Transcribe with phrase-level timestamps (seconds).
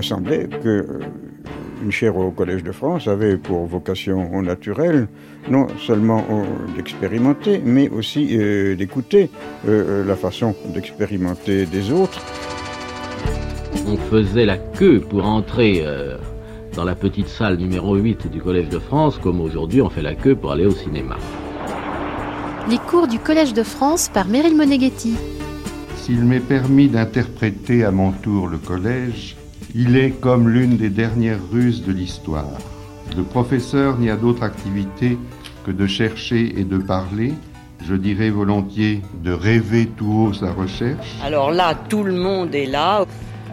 [0.00, 1.00] me semblait que euh,
[1.82, 5.08] une chaire au Collège de France avait pour vocation naturelle
[5.50, 6.24] non seulement
[6.76, 8.36] d'expérimenter, mais aussi
[8.76, 9.30] d'écouter
[9.66, 12.20] la façon d'expérimenter des autres.
[13.86, 15.82] On faisait la queue pour entrer
[16.74, 20.14] dans la petite salle numéro 8 du Collège de France, comme aujourd'hui on fait la
[20.14, 21.16] queue pour aller au cinéma.
[22.68, 25.14] Les cours du Collège de France par Meryl Moneghetti.
[25.96, 29.36] S'il m'est permis d'interpréter à mon tour le collège,
[29.74, 32.58] il est comme l'une des dernières ruses de l'histoire.
[33.16, 35.18] Le professeur n'y a d'autre activité
[35.64, 37.34] que de chercher et de parler,
[37.84, 41.16] je dirais volontiers de rêver tout haut sa recherche.
[41.24, 43.04] Alors là, tout le monde est là,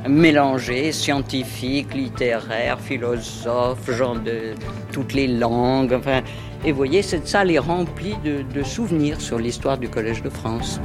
[0.08, 4.54] mélangé, scientifique, littéraire, philosophe, gens de
[4.92, 5.94] toutes les langues.
[5.94, 6.22] Enfin,
[6.66, 10.30] et vous voyez, cette salle est remplie de, de souvenirs sur l'histoire du Collège de
[10.30, 10.80] France.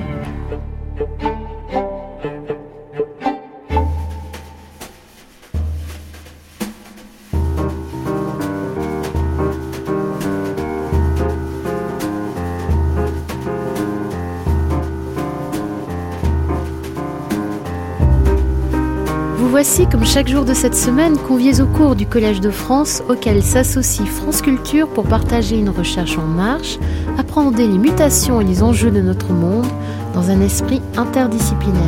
[19.65, 23.45] Voici, comme chaque jour de cette semaine, conviés au cours du Collège de France, auquel
[23.45, 26.81] s'associe France Culture pour partager une recherche en marche,
[27.17, 29.69] apprendre les mutations et les enjeux de notre monde
[30.15, 31.79] dans un esprit interdisciplinaire.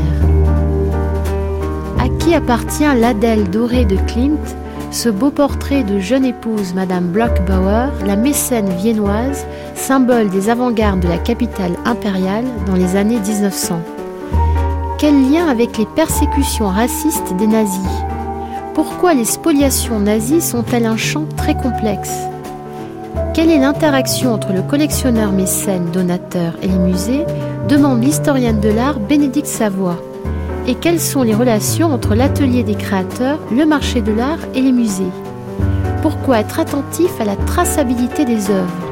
[1.98, 4.54] À qui appartient l'Adèle dorée de Klimt,
[4.92, 9.44] ce beau portrait de jeune épouse Madame Blockbauer, la mécène viennoise,
[9.74, 13.80] symbole des avant-gardes de la capitale impériale dans les années 1900
[15.04, 18.04] quel lien avec les persécutions racistes des nazis?
[18.72, 22.14] Pourquoi les spoliations nazies sont-elles un champ très complexe?
[23.34, 27.26] Quelle est l'interaction entre le collectionneur mécène, donateur et les musées?
[27.68, 29.98] demande l'historienne de l'art Bénédicte Savoie.
[30.66, 34.72] Et quelles sont les relations entre l'atelier des créateurs, le marché de l'art et les
[34.72, 35.12] musées?
[36.00, 38.83] Pourquoi être attentif à la traçabilité des œuvres?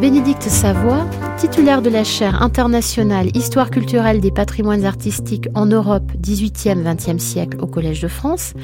[0.00, 1.06] Bénédicte Savoie
[1.38, 7.66] titulaire de la chaire internationale Histoire culturelle des patrimoines artistiques en Europe 18e-20e siècle au
[7.66, 8.54] Collège de France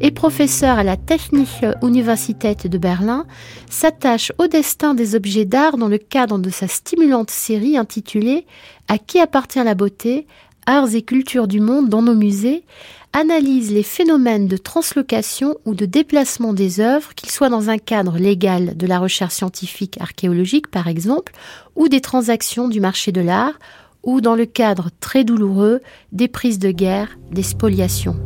[0.00, 3.26] et professeur à la Technische Universität de Berlin,
[3.68, 8.46] s'attache au destin des objets d'art dans le cadre de sa stimulante série intitulée
[8.88, 10.26] À qui appartient la beauté
[10.66, 12.64] Arts et cultures du monde dans nos musées,
[13.12, 18.18] analyse les phénomènes de translocation ou de déplacement des œuvres, qu'ils soient dans un cadre
[18.18, 21.32] légal de la recherche scientifique archéologique par exemple,
[21.76, 23.58] ou des transactions du marché de l'art,
[24.02, 25.80] ou dans le cadre très douloureux
[26.12, 28.16] des prises de guerre, des spoliations.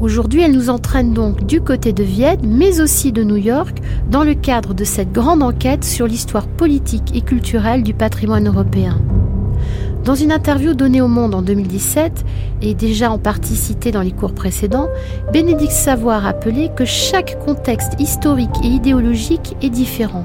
[0.00, 3.78] Aujourd'hui, elle nous entraîne donc du côté de Vienne, mais aussi de New York,
[4.10, 8.98] dans le cadre de cette grande enquête sur l'histoire politique et culturelle du patrimoine européen.
[10.04, 12.24] Dans une interview donnée au Monde en 2017,
[12.62, 14.88] et déjà en partie citée dans les cours précédents,
[15.30, 20.24] Bénédicte Savoie a rappelé que chaque contexte historique et idéologique est différent.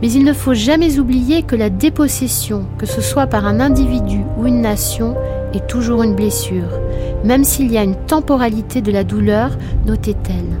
[0.00, 4.20] Mais il ne faut jamais oublier que la dépossession, que ce soit par un individu
[4.38, 5.16] ou une nation,
[5.52, 6.78] est toujours une blessure,
[7.24, 9.50] même s'il y a une temporalité de la douleur,
[9.84, 10.58] notait-elle.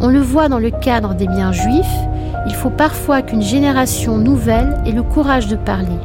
[0.00, 1.86] On le voit dans le cadre des biens juifs,
[2.46, 5.98] il faut parfois qu'une génération nouvelle ait le courage de parler.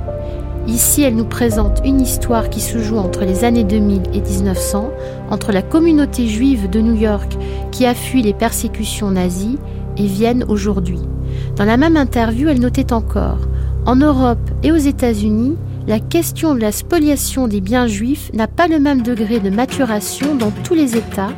[0.70, 4.92] Ici, elle nous présente une histoire qui se joue entre les années 2000 et 1900,
[5.32, 7.36] entre la communauté juive de New York
[7.72, 9.58] qui a fui les persécutions nazies
[9.98, 11.00] et Vienne aujourd'hui.
[11.56, 13.40] Dans la même interview, elle notait encore
[13.88, 15.56] En Europe et aux États-Unis,
[15.88, 20.36] la question de la spoliation des biens juifs n'a pas le même degré de maturation
[20.36, 21.34] dans tous les États.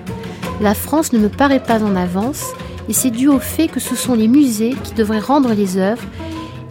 [0.59, 2.51] La France ne me paraît pas en avance,
[2.89, 6.03] et c'est dû au fait que ce sont les musées qui devraient rendre les œuvres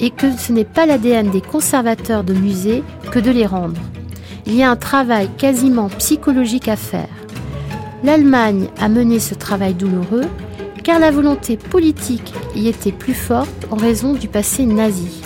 [0.01, 3.81] et que ce n'est pas l'ADN des conservateurs de musées que de les rendre.
[4.47, 7.09] Il y a un travail quasiment psychologique à faire.
[8.03, 10.25] L'Allemagne a mené ce travail douloureux
[10.83, 15.23] car la volonté politique y était plus forte en raison du passé nazi.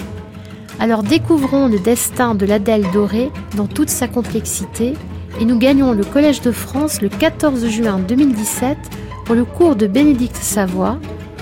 [0.80, 4.94] Alors découvrons le destin de l'Adèle dorée dans toute sa complexité
[5.40, 8.76] et nous gagnons le Collège de France le 14 juin 2017
[9.24, 10.98] pour le cours de Bénédicte Savoie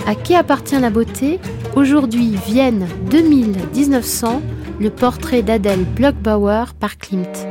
[0.06, 1.40] À qui appartient la beauté?
[1.74, 4.40] Aujourd'hui, Vienne 2000-1900,
[4.78, 7.46] le portrait d'Adèle Blockbauer par Klimt.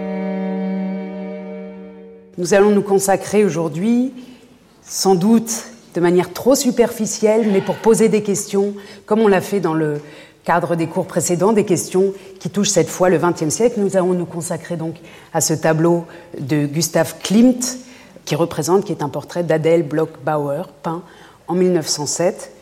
[2.37, 4.13] Nous allons nous consacrer aujourd'hui,
[4.83, 5.63] sans doute
[5.95, 8.75] de manière trop superficielle, mais pour poser des questions,
[9.07, 9.99] comme on l'a fait dans le
[10.43, 13.79] cadre des cours précédents, des questions qui touchent cette fois le XXe siècle.
[13.79, 14.97] Nous allons nous consacrer donc
[15.33, 16.05] à ce tableau
[16.39, 17.79] de Gustav Klimt,
[18.25, 21.01] qui représente, qui est un portrait d'Adèle Blockbauer, peint
[21.47, 22.60] en 1907 euh,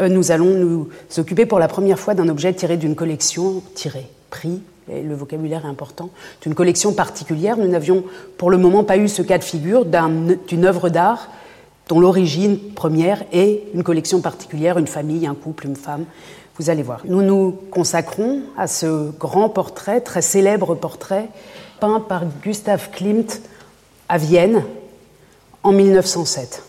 [0.00, 4.62] nous allons nous occuper pour la première fois d'un objet tiré d'une collection, tiré, pris
[4.88, 6.10] le vocabulaire est important,
[6.42, 7.56] d'une collection particulière.
[7.56, 8.04] Nous n'avions
[8.38, 11.28] pour le moment pas eu ce cas de figure d'une œuvre d'art
[11.88, 16.04] dont l'origine première est une collection particulière, une famille, un couple, une femme.
[16.58, 17.00] Vous allez voir.
[17.04, 21.28] Nous nous consacrons à ce grand portrait, très célèbre portrait,
[21.80, 23.40] peint par Gustav Klimt
[24.08, 24.62] à Vienne
[25.62, 26.62] en 1907.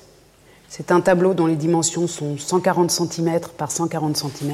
[0.76, 4.54] C'est un tableau dont les dimensions sont 140 cm par 140 cm,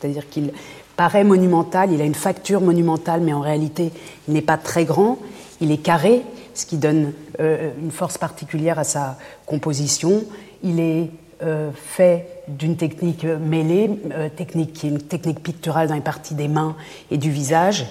[0.00, 0.50] c'est-à-dire qu'il
[0.96, 3.92] paraît monumental, il a une facture monumentale, mais en réalité,
[4.26, 5.18] il n'est pas très grand.
[5.60, 6.22] Il est carré,
[6.54, 10.24] ce qui donne euh, une force particulière à sa composition.
[10.62, 11.10] Il est
[11.42, 16.76] euh, fait d'une technique mêlée, euh, technique une technique picturale dans les parties des mains
[17.10, 17.88] et du visage,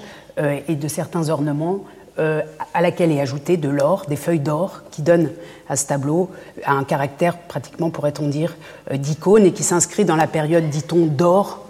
[0.67, 1.81] et de certains ornements,
[2.17, 5.31] à laquelle est ajouté de l'or, des feuilles d'or, qui donnent
[5.69, 6.29] à ce tableau
[6.65, 8.57] un caractère pratiquement, pourrait-on dire,
[8.93, 11.65] d'icône, et qui s'inscrit dans la période, dit-on, d'or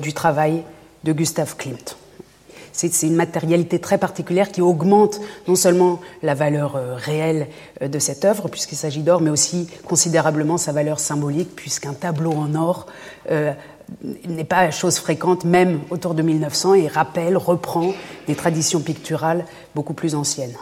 [0.00, 0.62] du travail
[1.02, 1.96] de Gustav Klimt.
[2.74, 7.46] C'est une matérialité très particulière qui augmente non seulement la valeur euh, réelle
[7.80, 12.32] euh, de cette œuvre, puisqu'il s'agit d'or, mais aussi considérablement sa valeur symbolique, puisqu'un tableau
[12.32, 12.86] en or
[13.30, 13.52] euh,
[14.02, 17.92] n'est pas chose fréquente, même autour de 1900, et rappelle, reprend
[18.26, 19.44] des traditions picturales
[19.74, 20.56] beaucoup plus anciennes.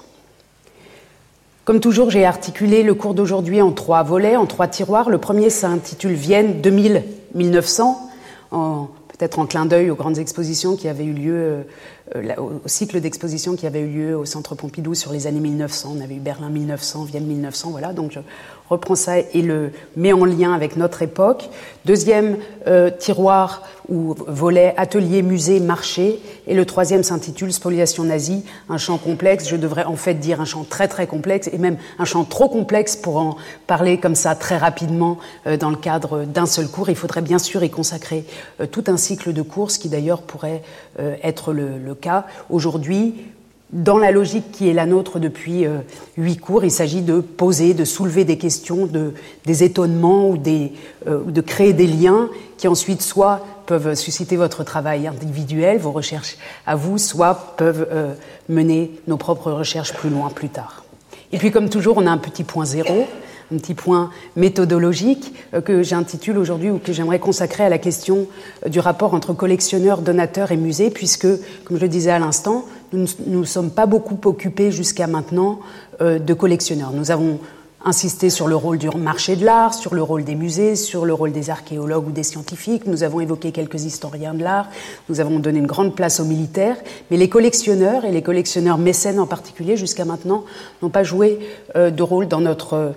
[1.64, 5.10] Comme toujours, j'ai articulé le cours d'aujourd'hui en trois volets, en trois tiroirs.
[5.10, 7.94] Le premier s'intitule Vienne 2000-1900,
[8.50, 8.88] en
[9.22, 11.62] peut-être en clin d'œil aux grandes expositions qui avaient eu lieu, euh,
[12.14, 15.94] au cycle d'expositions qui avait eu lieu au Centre Pompidou sur les années 1900.
[15.96, 17.92] On avait eu Berlin 1900, Vienne 1900, voilà.
[17.92, 18.20] Donc je
[18.72, 21.48] reprends ça et le mets en lien avec notre époque.
[21.84, 26.20] Deuxième euh, tiroir ou volet atelier, musée, marché.
[26.46, 29.48] Et le troisième s'intitule Spoliation nazie, un champ complexe.
[29.48, 32.48] Je devrais en fait dire un champ très très complexe et même un champ trop
[32.48, 36.88] complexe pour en parler comme ça très rapidement euh, dans le cadre d'un seul cours.
[36.88, 38.24] Il faudrait bien sûr y consacrer
[38.60, 40.62] euh, tout un cycle de courses qui d'ailleurs pourrait
[41.22, 42.26] être le, le cas.
[42.50, 43.14] Aujourd'hui,
[43.72, 45.78] dans la logique qui est la nôtre depuis euh,
[46.18, 49.14] huit cours, il s'agit de poser, de soulever des questions, de,
[49.46, 52.28] des étonnements ou euh, de créer des liens
[52.58, 58.12] qui ensuite soit peuvent susciter votre travail individuel, vos recherches à vous, soit peuvent euh,
[58.48, 60.84] mener nos propres recherches plus loin plus tard.
[61.32, 63.06] Et puis comme toujours, on a un petit point zéro
[63.52, 68.26] un petit point méthodologique euh, que j'intitule aujourd'hui ou que j'aimerais consacrer à la question
[68.64, 71.26] euh, du rapport entre collectionneurs, donateurs et musées, puisque,
[71.64, 75.60] comme je le disais à l'instant, nous ne sommes pas beaucoup occupés jusqu'à maintenant
[76.00, 76.92] euh, de collectionneurs.
[76.92, 77.38] Nous avons
[77.84, 81.12] insisté sur le rôle du marché de l'art, sur le rôle des musées, sur le
[81.12, 82.86] rôle des archéologues ou des scientifiques.
[82.86, 84.68] Nous avons évoqué quelques historiens de l'art.
[85.08, 86.76] Nous avons donné une grande place aux militaires.
[87.10, 90.44] Mais les collectionneurs, et les collectionneurs mécènes en particulier, jusqu'à maintenant,
[90.80, 91.40] n'ont pas joué
[91.74, 92.94] de rôle dans notre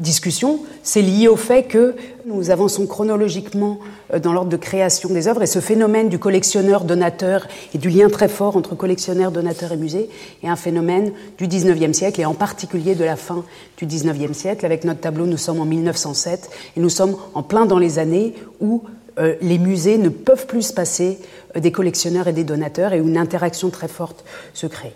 [0.00, 1.94] discussion, c'est lié au fait que
[2.26, 3.78] nous avançons chronologiquement
[4.12, 8.08] euh, dans l'ordre de création des œuvres et ce phénomène du collectionneur-donateur et du lien
[8.08, 10.08] très fort entre collectionneur, donateur et musée
[10.42, 13.44] est un phénomène du 19e siècle et en particulier de la fin
[13.76, 14.64] du 19e siècle.
[14.64, 18.34] Avec notre tableau, nous sommes en 1907 et nous sommes en plein dans les années
[18.60, 18.82] où
[19.18, 21.18] euh, les musées ne peuvent plus se passer
[21.56, 24.24] euh, des collectionneurs et des donateurs et où une interaction très forte
[24.54, 24.94] se crée.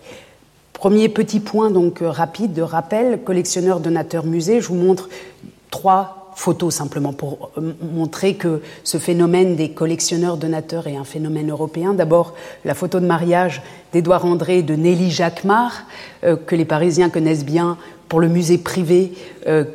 [0.75, 4.61] Premier petit point donc euh, rapide de rappel, collectionneur, donateur, musée.
[4.61, 5.09] Je vous montre
[5.71, 11.51] trois photos simplement pour euh, montrer que ce phénomène des collectionneurs donateurs est un phénomène
[11.51, 11.95] européen.
[11.95, 12.35] D'abord,
[12.65, 13.63] la photo de mariage
[13.93, 15.85] d'Édouard André de Nelly Jacquemart,
[16.25, 17.79] euh, que les Parisiens connaissent bien
[18.15, 19.11] pour le musée privé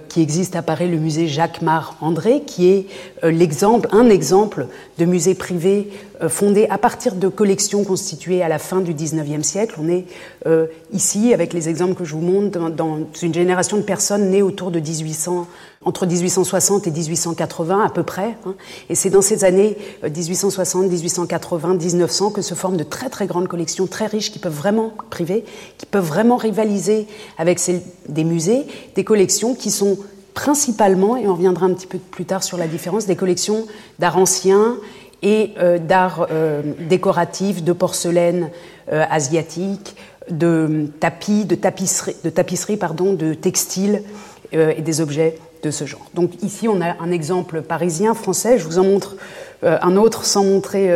[0.08, 2.86] qui existe à Paris, le musée Jacquemart-André, qui est
[3.22, 4.68] l'exemple, un exemple
[4.98, 5.90] de musée privé
[6.22, 9.76] euh, fondée à partir de collections constituées à la fin du 19e siècle.
[9.82, 10.06] On est
[10.48, 14.42] euh, ici, avec les exemples que je vous montre, dans, une génération de personnes nées
[14.42, 15.48] autour de 1800,
[15.86, 18.36] entre 1860 et 1880 à peu près.
[18.46, 18.56] Hein.
[18.90, 23.48] Et c'est dans ces années 1860, 1880, 1900 que se forment de très très grandes
[23.48, 25.46] collections, très riches, qui peuvent vraiment, privées,
[25.78, 29.98] qui peuvent vraiment rivaliser avec celles des musées, des collections qui sont
[30.34, 33.66] principalement, et on reviendra un petit peu plus tard sur la différence, des collections
[34.00, 34.78] d'art ancien
[35.22, 38.50] et euh, d'art euh, décoratif, de porcelaine
[38.92, 39.96] euh, asiatique,
[40.30, 44.04] de tapis, de tapisserie, de, tapisserie, pardon, de textiles
[44.52, 46.06] et des objets de ce genre.
[46.16, 48.58] Donc ici, on a un exemple parisien, français.
[48.58, 49.16] Je vous en montre
[49.62, 50.90] un autre sans montrer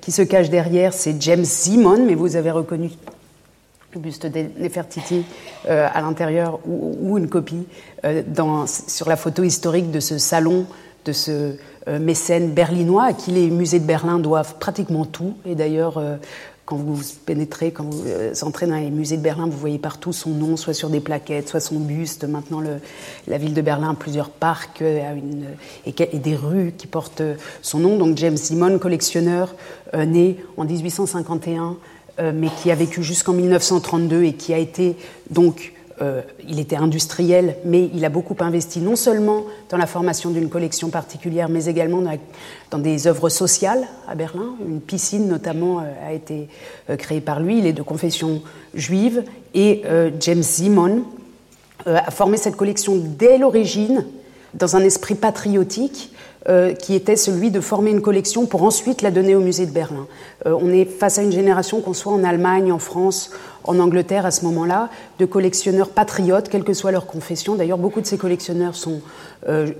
[0.00, 0.92] qui se cache derrière.
[0.92, 2.90] C'est James Simon, mais vous avez reconnu
[3.96, 5.24] le buste de Nefertiti
[5.68, 7.66] à l'intérieur ou, une copie
[8.26, 10.66] dans, sur la photo historique de ce salon,
[11.06, 11.56] de ce
[11.88, 15.34] euh, mécène berlinois à qui les musées de Berlin doivent pratiquement tout.
[15.46, 16.16] Et d'ailleurs, euh,
[16.64, 20.12] quand vous pénétrez, quand vous euh, entrez dans les musées de Berlin, vous voyez partout
[20.12, 22.24] son nom, soit sur des plaquettes, soit son buste.
[22.24, 22.60] Maintenant,
[23.28, 27.22] la ville de Berlin a plusieurs parcs et, des rues qui portent
[27.62, 27.96] son nom.
[27.98, 29.54] Donc James Simon, collectionneur,
[29.94, 31.76] né en 1851
[32.18, 34.96] mais qui a vécu jusqu'en 1932 et qui a été
[35.30, 40.28] donc euh, il était industriel, mais il a beaucoup investi non seulement dans la formation
[40.28, 42.02] d'une collection particulière, mais également
[42.70, 44.56] dans, des œuvres sociales à Berlin.
[44.68, 46.48] Une piscine notamment euh, a été
[46.90, 47.58] euh, créée par lui.
[47.58, 48.42] Il est de confession
[48.74, 49.24] juive.
[49.54, 49.84] Et
[50.20, 51.04] James Simon
[51.86, 54.04] a formé cette collection dès l'origine
[54.52, 56.12] dans un esprit patriotique
[56.48, 59.72] euh, qui était celui de former une collection pour ensuite la donner au musée de
[59.72, 60.06] Berlin.
[60.46, 63.32] Euh, on est face à une génération, qu'on soit en Allemagne, en France,
[63.64, 64.88] en Angleterre à ce moment-là,
[65.18, 67.56] de collectionneurs patriotes, quelle que soit leur confession.
[67.56, 69.00] D'ailleurs, beaucoup de ces collectionneurs sont
[69.48, 69.72] euh,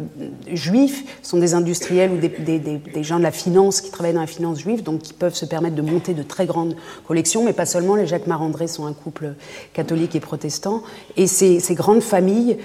[0.52, 4.58] juifs, sont des industriels ou des, gens de la finance qui travaillent dans la finance
[4.58, 6.74] juive, donc qui peuvent se permettre de monter de très grandes
[7.06, 7.94] collections, mais pas seulement.
[7.94, 9.34] Les Jacques Marandré sont un couple
[9.72, 10.82] catholique et protestant.
[11.16, 12.58] Et ces grandes familles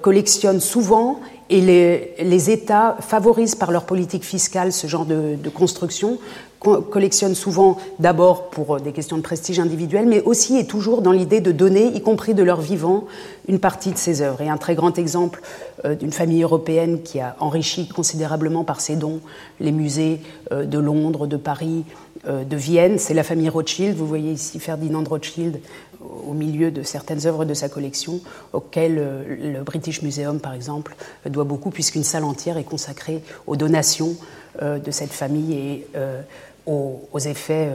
[0.00, 1.18] collectionnent souvent
[1.50, 6.18] et les, États favorisent par leur politique fiscale ce genre de, construction,
[6.58, 11.40] collectionnent souvent d'abord pour des questions de prestige individuel, mais aussi et toujours dans l'idée
[11.40, 13.04] de donner, y compris de leur vivant,
[13.48, 14.40] une partie de ces œuvres.
[14.42, 15.40] Et un très grand exemple
[15.84, 19.20] euh, d'une famille européenne qui a enrichi considérablement par ses dons
[19.60, 20.20] les musées
[20.52, 23.96] euh, de Londres, de Paris, euh, de Vienne, c'est la famille Rothschild.
[23.96, 25.60] Vous voyez ici Ferdinand Rothschild
[26.00, 28.20] au milieu de certaines œuvres de sa collection,
[28.52, 30.94] auxquelles euh, le British Museum, par exemple,
[31.26, 34.16] doit beaucoup, puisqu'une salle entière est consacrée aux donations
[34.62, 36.22] euh, de cette famille et euh,
[36.66, 37.70] aux, effets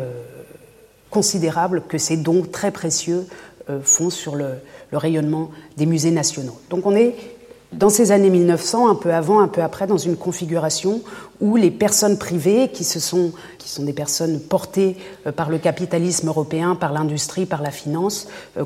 [1.09, 3.25] considérables que ces dons très précieux
[3.81, 4.51] font sur le,
[4.91, 6.57] le rayonnement des musées nationaux.
[6.69, 7.15] Donc on est
[7.77, 11.01] dans ces années 1900, un peu avant, un peu après, dans une configuration
[11.41, 16.27] où les personnes privées, qui, sont, qui sont des personnes portées euh, par le capitalisme
[16.27, 18.27] européen, par l'industrie, par la finance,
[18.57, 18.63] euh,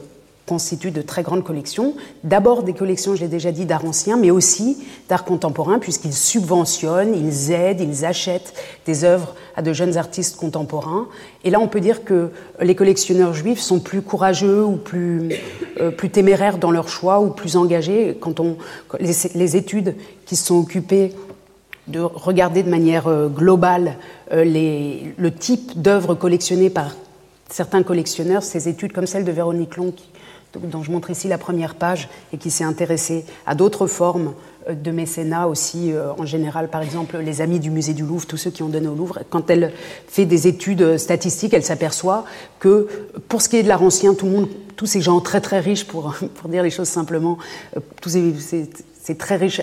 [0.47, 1.93] constituent de très grandes collections.
[2.23, 4.77] D'abord des collections, je l'ai déjà dit, d'art ancien, mais aussi
[5.09, 8.53] d'art contemporain, puisqu'ils subventionnent, ils aident, ils achètent
[8.85, 11.07] des œuvres à de jeunes artistes contemporains.
[11.43, 15.29] Et là, on peut dire que les collectionneurs juifs sont plus courageux ou plus,
[15.81, 18.17] euh, téméraires dans leur choix ou plus engagés.
[18.19, 18.57] Quand on,
[18.99, 21.13] les, études qui se sont occupées
[21.87, 23.97] de regarder de manière euh, globale
[24.31, 24.45] euh,
[25.17, 26.95] le type d'œuvres collectionnées par
[27.49, 29.93] certains collectionneurs, ces études comme celle de Véronique Long,
[30.55, 34.33] dont je montre ici la première page, et qui s'est intéressée à d'autres formes
[34.69, 38.25] euh, de mécénat aussi, euh, en général, par exemple, les amis du musée du Louvre,
[38.25, 39.73] tous ceux qui ont donné au Louvre, quand elle
[40.07, 42.25] fait des études euh, statistiques, elle s'aperçoit
[42.59, 42.87] que
[43.27, 45.59] pour ce qui est de l'art ancien, tout le monde, tous ces gens très très
[45.59, 47.37] riches, pour, pour dire les choses simplement,
[48.01, 48.33] tous ces,
[49.01, 49.61] ces très riches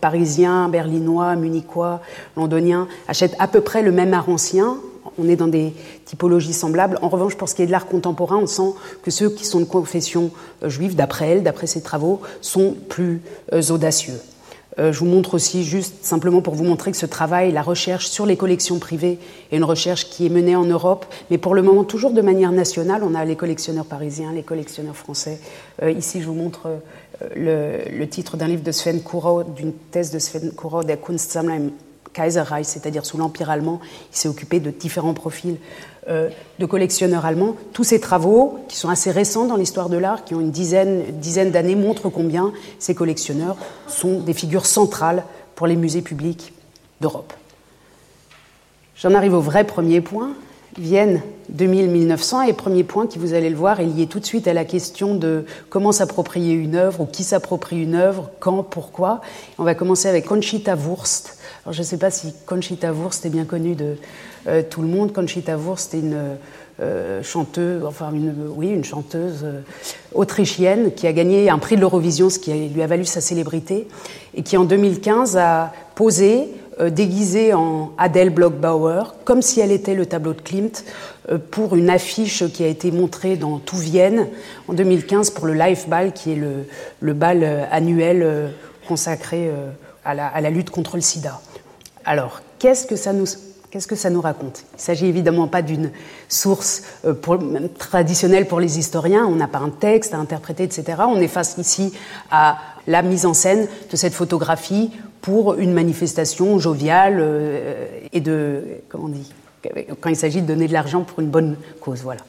[0.00, 2.00] parisiens, berlinois, munichois,
[2.36, 4.76] londoniens, achètent à peu près le même art ancien,
[5.18, 5.72] on est dans des
[6.04, 6.98] typologies semblables.
[7.02, 9.60] En revanche, pour ce qui est de l'art contemporain, on sent que ceux qui sont
[9.60, 10.30] de confession
[10.62, 14.20] euh, juive, d'après elle, d'après ses travaux, sont plus euh, audacieux.
[14.78, 18.06] Euh, je vous montre aussi, juste simplement pour vous montrer que ce travail, la recherche
[18.06, 19.18] sur les collections privées,
[19.50, 22.52] est une recherche qui est menée en Europe, mais pour le moment toujours de manière
[22.52, 23.02] nationale.
[23.04, 25.40] On a les collectionneurs parisiens, les collectionneurs français.
[25.86, 26.70] ici, je vous montre
[27.36, 31.70] le, titre d'un livre de Sven Kurau, d'une thèse de Sven Kurau, der Kunstsammler
[32.12, 33.80] Kaiserreich, c'est-à-dire sous l'Empire allemand.
[34.12, 35.56] Il s'est occupé de différents profils
[36.08, 36.28] euh,
[36.58, 37.56] de collectionneurs allemands.
[37.72, 41.50] Tous ces travaux, qui sont assez récents dans l'histoire de l'art, qui ont une dizaine,
[41.50, 46.52] d'années, montrent combien ces collectionneurs sont des figures centrales pour les musées publics
[47.00, 47.32] d'Europe.
[48.96, 50.32] J'en arrive au vrai premier point.
[50.78, 51.20] Vienne
[51.54, 54.54] 2000-1900 et premier point qui, vous allez le voir, est lié tout de suite à
[54.54, 59.20] la question de comment s'approprier une œuvre ou qui s'approprie une œuvre, quand, pourquoi.
[59.58, 61.36] On va commencer avec Conchita Wurst,
[61.70, 63.96] je ne sais pas si Conchita Wurst est bien connue de
[64.48, 65.12] euh, tout le monde.
[65.12, 66.36] Conchita Wurst est une
[66.80, 68.12] euh, chanteuse, enfin,
[68.56, 69.60] oui, une chanteuse euh,
[70.12, 73.86] autrichienne qui a gagné un prix de l'Eurovision, ce qui lui a valu sa célébrité,
[74.34, 76.48] et qui en 2015 a posé,
[76.90, 80.84] déguisée en Adele Blockbauer, comme si elle était le tableau de Klimt,
[81.50, 84.26] pour une affiche qui a été montrée dans tout Vienne
[84.68, 86.40] en 2015 pour le Life Ball, qui est
[87.02, 88.52] le, bal annuel
[88.88, 89.50] consacré
[90.02, 91.38] à la lutte contre le sida.
[92.04, 94.64] Alors, qu'est-ce que ça nous, raconte?
[94.72, 95.90] Il ne s'agit évidemment pas d'une
[96.28, 97.14] source euh,
[97.78, 99.26] traditionnelle pour les historiens.
[99.26, 101.02] On n'a pas un texte à interpréter, etc.
[101.08, 101.92] On est face ici
[102.30, 104.90] à la mise en scène de cette photographie
[105.20, 109.32] pour une manifestation joviale euh, et de, comment on dit,
[110.00, 112.02] quand il s'agit de donner de l'argent pour une bonne cause.
[112.02, 112.20] Voilà.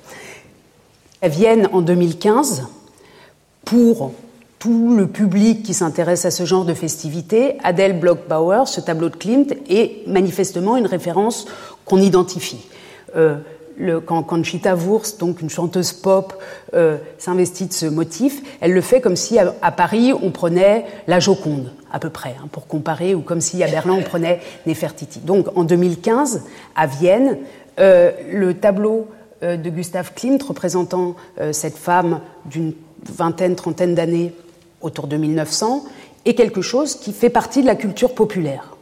[1.23, 2.67] Viennent en 2015
[3.65, 4.13] pour
[4.63, 9.17] tout le public qui s'intéresse à ce genre de festivités, Adele Blockbauer, ce tableau de
[9.17, 11.47] Klimt, est manifestement une référence
[11.83, 12.65] qu'on identifie.
[13.17, 13.35] Euh,
[13.77, 16.41] le, quand Conchita Wurst, donc une chanteuse pop,
[16.75, 21.19] euh, s'investit de ce motif, elle le fait comme si à, Paris on prenait la
[21.19, 25.19] Joconde, à peu près, hein, pour comparer, ou comme si à Berlin on prenait Nefertiti.
[25.19, 26.43] Donc en 2015,
[26.77, 27.37] à Vienne,
[27.81, 29.09] euh, le tableau
[29.41, 31.17] de Gustav Klimt représentant
[31.51, 32.71] cette femme d'une
[33.09, 34.33] vingtaine, trentaine d'années
[34.83, 35.83] autour de 1900
[36.25, 38.75] est quelque chose qui fait partie de la culture populaire.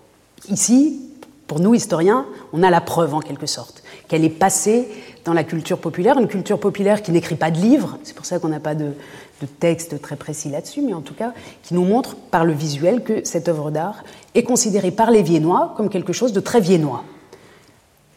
[0.49, 0.99] Ici,
[1.47, 4.87] pour nous historiens, on a la preuve en quelque sorte qu'elle est passée
[5.23, 8.39] dans la culture populaire, une culture populaire qui n'écrit pas de livres, c'est pour ça
[8.39, 8.93] qu'on n'a pas de,
[9.41, 13.03] de, texte très précis là-dessus, mais en tout cas qui nous montre par le visuel
[13.03, 14.03] que cette œuvre d'art
[14.33, 17.03] est considérée par les Viennois comme quelque chose de très viennois.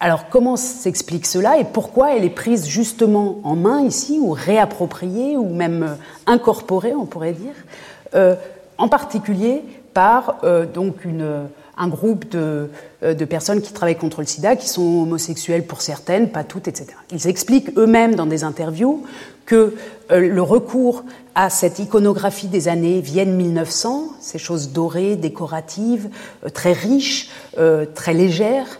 [0.04, 5.38] Alors comment s'explique cela et pourquoi elle est prise justement en main ici, ou réappropriée,
[5.38, 5.94] ou même euh,
[6.26, 7.54] incorporée, on pourrait dire,
[8.14, 8.34] euh,
[8.76, 9.62] en particulier
[9.94, 12.70] par euh, donc une un groupe de,
[13.02, 16.92] de, personnes qui travaillent contre le sida, qui sont homosexuelles pour certaines, pas toutes, etc.
[17.10, 19.04] Ils expliquent eux-mêmes dans des interviews
[19.44, 19.74] que
[20.08, 21.02] le recours
[21.34, 26.10] à cette iconographie des années Vienne 1900, ces choses dorées, décoratives,
[26.52, 27.30] très riches,
[27.96, 28.78] très légères,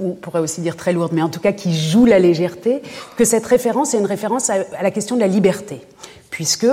[0.00, 2.82] on pourrait aussi dire très lourdes, mais en tout cas qui jouent la légèreté,
[3.16, 5.80] que cette référence est une référence à, la question de la liberté,
[6.30, 6.66] puisque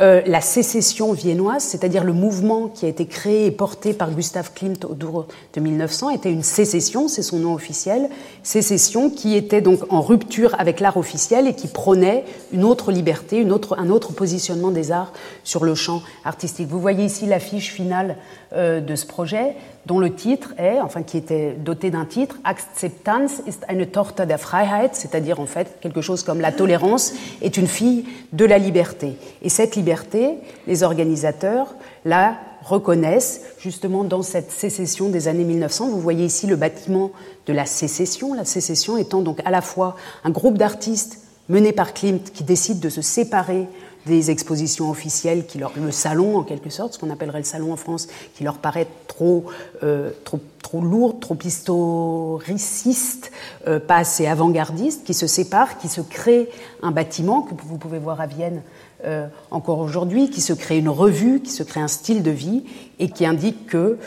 [0.00, 4.52] euh, la sécession viennoise, c'est-à-dire le mouvement qui a été créé et porté par Gustav
[4.54, 8.08] Klimt autour de 1900, était une sécession, c'est son nom officiel,
[8.44, 13.38] sécession qui était donc en rupture avec l'art officiel et qui prônait une autre liberté,
[13.38, 15.12] une autre, un autre positionnement des arts
[15.42, 16.68] sur le champ artistique.
[16.68, 18.16] Vous voyez ici l'affiche finale
[18.54, 23.64] de ce projet dont le titre est, enfin qui était doté d'un titre, Acceptance ist
[23.68, 27.12] eine Tochter der Freiheit, c'est-à-dire en fait quelque chose comme la tolérance
[27.42, 29.16] est une fille de la liberté.
[29.42, 30.34] Et cette liberté,
[30.66, 31.74] les organisateurs
[32.04, 35.88] la reconnaissent justement dans cette sécession des années 1900.
[35.88, 37.10] Vous voyez ici le bâtiment
[37.46, 41.94] de la sécession, la sécession étant donc à la fois un groupe d'artistes mené par
[41.94, 43.66] Klimt qui décide de se séparer
[44.08, 47.72] des expositions officielles, qui leur, le salon en quelque sorte, ce qu'on appellerait le salon
[47.72, 49.44] en France, qui leur paraît trop,
[49.82, 53.30] euh, trop, trop lourd, trop historiciste,
[53.66, 56.48] euh, pas assez avant-gardiste, qui se séparent, qui se crée
[56.82, 58.62] un bâtiment que vous pouvez voir à Vienne
[59.04, 62.64] euh, encore aujourd'hui, qui se crée une revue, qui se crée un style de vie
[62.98, 63.98] et qui indique que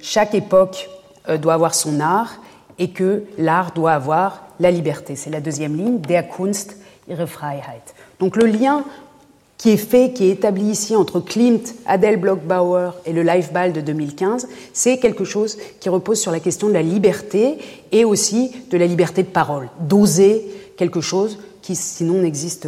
[0.00, 0.90] chaque époque
[1.40, 2.40] doit avoir son art
[2.78, 5.16] et que l'art doit avoir la liberté.
[5.16, 6.76] C'est la deuxième ligne, der Kunst
[7.08, 7.94] ihre Freiheit.
[8.18, 8.84] Donc le lien
[9.62, 13.72] qui est fait, qui est établi ici entre Klimt, Adele Blockbauer et le Live Ball
[13.72, 17.58] de 2015, c'est quelque chose qui repose sur la question de la liberté
[17.92, 20.44] et aussi de la liberté de parole, d'oser
[20.76, 22.66] quelque chose qui sinon n'existe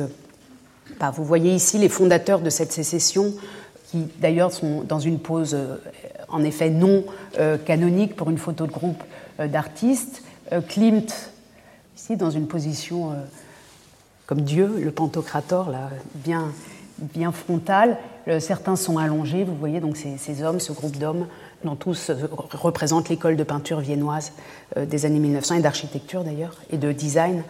[1.01, 1.11] pas.
[1.11, 3.35] Vous voyez ici les fondateurs de cette sécession
[3.91, 5.75] qui d'ailleurs sont dans une pose euh,
[6.29, 7.03] en effet non
[7.41, 9.03] euh, canonique pour une photo de groupe
[9.41, 10.23] euh, d'artistes.
[10.69, 11.13] Klimt,
[11.97, 13.17] ici dans une position
[14.27, 16.53] comme Dieu, le pantocrator, là, bien,
[16.99, 17.99] bien frontal.
[18.39, 21.27] certains sont allongés, vous voyez, donc ces, hommes, ce groupe d'hommes,
[21.65, 22.15] dont tous euh,
[22.53, 24.33] représentent l'école de peinture viennoise
[24.77, 27.43] euh, des années 1900 et d'architecture d'ailleurs, et de design.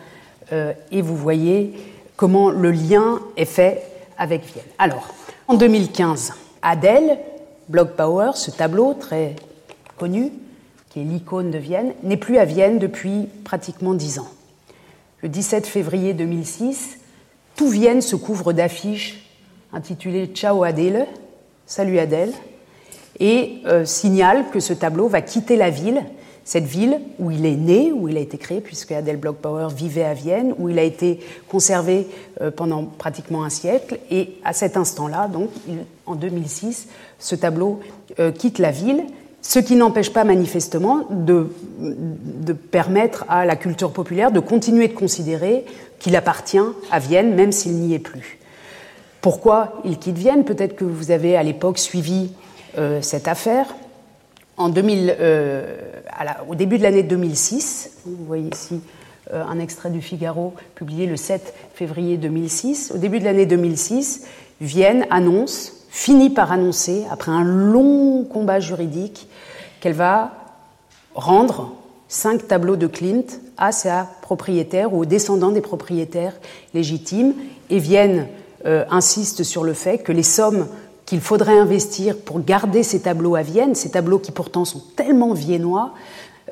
[0.52, 1.74] Euh, et vous voyez
[2.16, 3.82] comment le lien est fait
[4.18, 4.66] avec Vienne.
[4.78, 5.14] Alors,
[5.48, 7.18] en 2015, Adèle
[7.68, 9.36] Blockbauer, ce tableau très
[9.96, 10.32] connu,
[10.90, 14.28] qui est l'icône de Vienne, n'est plus à Vienne depuis pratiquement dix ans
[15.24, 16.98] le 17 février 2006,
[17.56, 19.23] tout Vienne se couvre d'affiches
[19.74, 21.06] intitulées Ciao Adèle,
[21.66, 22.32] Salut Adèle,
[23.20, 26.02] et euh, signale que ce tableau va quitter la ville,
[26.44, 30.04] cette ville où il est né, où il a été créé, puisque Adèle Blockbauer vivait
[30.04, 32.06] à Vienne, où il a été conservé
[32.40, 33.98] euh, pendant pratiquement un siècle.
[34.10, 35.50] Et à cet instant-là, donc
[36.06, 37.80] en 2006, ce tableau
[38.18, 39.04] euh, quitte la ville
[39.46, 41.46] ce qui n'empêche pas manifestement de,
[42.70, 45.66] permettre à la culture populaire de continuer de considérer
[45.98, 46.58] qu'il appartient
[46.90, 48.38] à Vienne, même s'il n'y est plus.
[49.24, 52.32] Pourquoi il quitte Vienne Peut-être que vous avez à l'époque suivi
[52.76, 53.74] euh, cette affaire.
[54.58, 55.78] En 2000, euh,
[56.46, 58.82] au début de l'année 2006, vous voyez ici
[59.32, 64.26] euh, un extrait du Figaro publié le 7 février 2006, au début de l'année 2006,
[64.60, 69.26] Vienne annonce finit par annoncer, après un long combat juridique,
[69.80, 70.32] qu'elle va
[71.14, 71.72] rendre
[72.08, 76.34] cinq tableaux de Klimt à sa propriétaire ou aux descendants des propriétaires
[76.74, 77.32] légitimes.
[77.70, 78.26] Et Vienne
[78.66, 80.66] euh, insiste sur le fait que les sommes
[81.06, 85.34] qu'il faudrait investir pour garder ces tableaux à Vienne, ces tableaux qui pourtant sont tellement
[85.34, 85.92] viennois,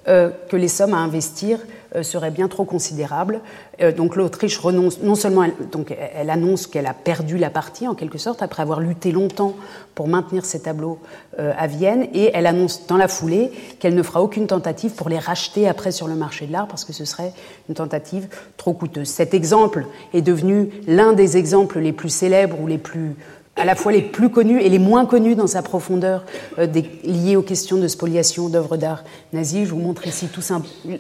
[0.05, 1.59] que les sommes à investir
[1.95, 3.41] euh, seraient bien trop considérables.
[3.83, 7.87] Euh, donc l'Autriche renonce, non seulement elle, donc elle annonce qu'elle a perdu la partie
[7.87, 9.55] en quelque sorte après avoir lutté longtemps
[9.95, 10.99] pour maintenir ses tableaux
[11.37, 15.19] à Vienne, et elle annonce dans la foulée qu'elle ne fera aucune tentative pour les
[15.19, 17.33] racheter après sur le marché de l'art parce que ce serait
[17.69, 19.09] une tentative trop coûteuse.
[19.09, 19.85] Cet exemple
[20.15, 23.17] est devenu l'un des exemples les plus célèbres ou les plus
[23.57, 26.25] à la fois les plus connus et les moins connus dans sa profondeur
[26.59, 26.67] euh,
[27.05, 29.67] liés aux questions de spoliation d'œuvres d'art nazies.
[29.67, 30.43] Je vous montre ici tout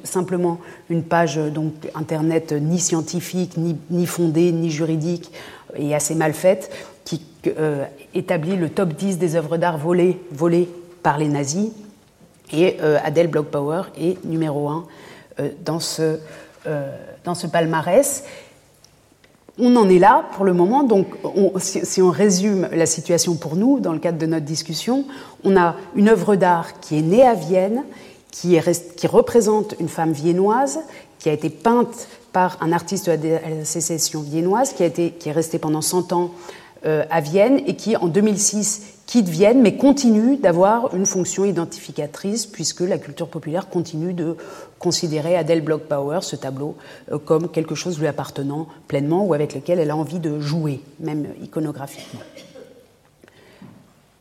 [0.05, 0.61] simplement
[0.91, 5.33] une page euh, donc internet ni scientifique, ni, ni, fondée, ni juridique
[5.77, 6.71] et assez mal faite
[7.05, 7.23] qui
[8.15, 10.69] établit le top 10 des œuvres d'art volées, volées
[11.03, 11.71] par les nazis.
[12.53, 14.85] Et Adèle Blockbauer est numéro 1
[15.65, 16.19] dans ce,
[17.25, 18.23] dans ce palmarès.
[19.59, 20.83] On en est là pour le moment.
[20.83, 21.07] Donc,
[21.59, 25.05] si, on résume la situation pour nous, dans le cadre de notre discussion,
[25.45, 27.85] on a une œuvre d'art qui est née à Vienne,
[28.31, 28.59] qui,
[29.07, 30.81] représente une femme viennoise,
[31.19, 35.59] qui a été peinte par un artiste de la sécession viennoise, qui, qui est resté
[35.59, 36.31] pendant 100 ans
[36.87, 42.47] euh, à Vienne et qui, en 2006, quitte Vienne, mais continue d'avoir une fonction identificatrice,
[42.47, 44.39] puisque la culture populaire continue de
[44.79, 46.77] considérer Adèle Bloch-Bauer, ce tableau,
[47.11, 50.81] euh, comme quelque chose lui appartenant pleinement ou avec lequel elle a envie de jouer,
[50.99, 52.23] même iconographiquement.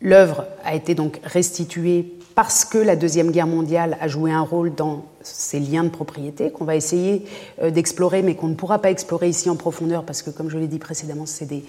[0.02, 4.76] L'œuvre a été donc restituée parce que la Deuxième Guerre mondiale a joué un rôle
[4.76, 7.26] dans ces liens de propriété qu'on va essayer
[7.62, 10.58] euh, d'explorer, mais qu'on ne pourra pas explorer ici en profondeur, parce que, comme je
[10.58, 11.64] l'ai dit précédemment, c'est des,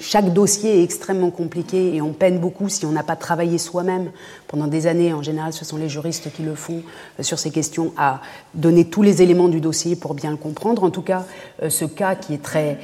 [0.00, 4.10] chaque dossier est extrêmement compliqué et on peine beaucoup si on n'a pas travaillé soi-même
[4.46, 5.14] pendant des années.
[5.14, 6.82] En général, ce sont les juristes qui le font
[7.18, 8.20] euh, sur ces questions, à
[8.54, 10.82] donner tous les éléments du dossier pour bien le comprendre.
[10.84, 11.24] En tout cas,
[11.62, 12.78] euh, ce cas qui est très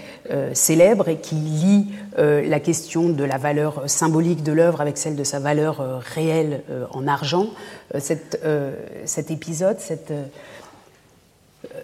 [0.53, 5.24] célèbre et qui lie la question de la valeur symbolique de l'œuvre avec celle de
[5.24, 7.48] sa valeur réelle en argent,
[7.94, 10.24] cet épisode, cette euh,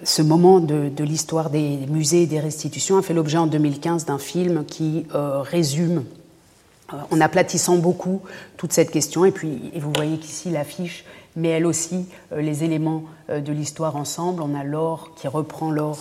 [0.05, 4.19] ce moment de, l'histoire des musées et des restitutions a fait l'objet en 2015 d'un
[4.19, 6.05] film qui euh, résume,
[6.93, 8.23] euh, en aplatissant beaucoup,
[8.57, 9.25] toute cette question.
[9.25, 11.05] Et puis, vous voyez qu'ici l'affiche
[11.37, 14.41] met elle aussi les éléments de l'histoire ensemble.
[14.41, 15.99] On a l'or qui reprend l'or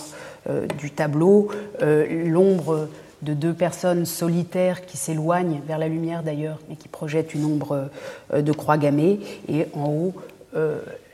[0.78, 1.48] du tableau,
[1.80, 2.86] l'ombre
[3.22, 7.88] de deux personnes solitaires qui s'éloignent vers la lumière d'ailleurs, mais qui projettent une ombre
[8.32, 10.14] de croix gammée, et en haut,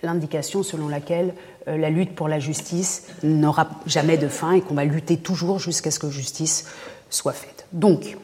[0.03, 4.75] l'indication selon laquelle euh, la lutte pour la justice n'aura jamais de fin et qu'on
[4.75, 6.67] va lutter toujours jusqu'à ce que justice
[7.11, 7.67] soit faite.
[7.73, 8.17] Donc,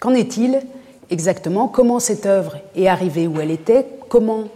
[0.00, 0.60] qu'en est-il
[1.10, 1.68] exactement?
[1.68, 3.86] Comment cette œuvre est arrivée où elle était?
[4.08, 4.48] Comment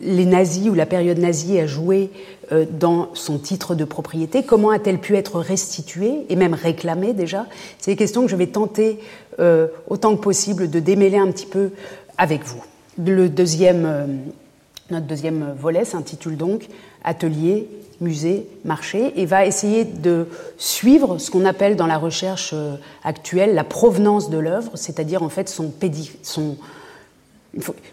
[0.00, 2.10] les nazis ou la période nazie a joué
[2.50, 4.42] euh, dans son titre de propriété?
[4.42, 7.46] Comment a-t-elle pu être restituée et même réclamée déjà?
[7.78, 8.98] C'est des questions que je vais tenter
[9.38, 11.70] euh, autant que possible de démêler un petit peu
[12.18, 12.62] avec vous.
[12.98, 14.22] Le deuxième
[14.90, 16.68] notre deuxième volet s'intitule donc
[17.04, 17.68] Atelier,
[18.02, 20.26] musée, marché et va essayer de
[20.58, 25.28] suivre ce qu'on appelle dans la recherche euh, actuelle la provenance de l'œuvre, c'est-à-dire en
[25.30, 26.12] fait son pédi...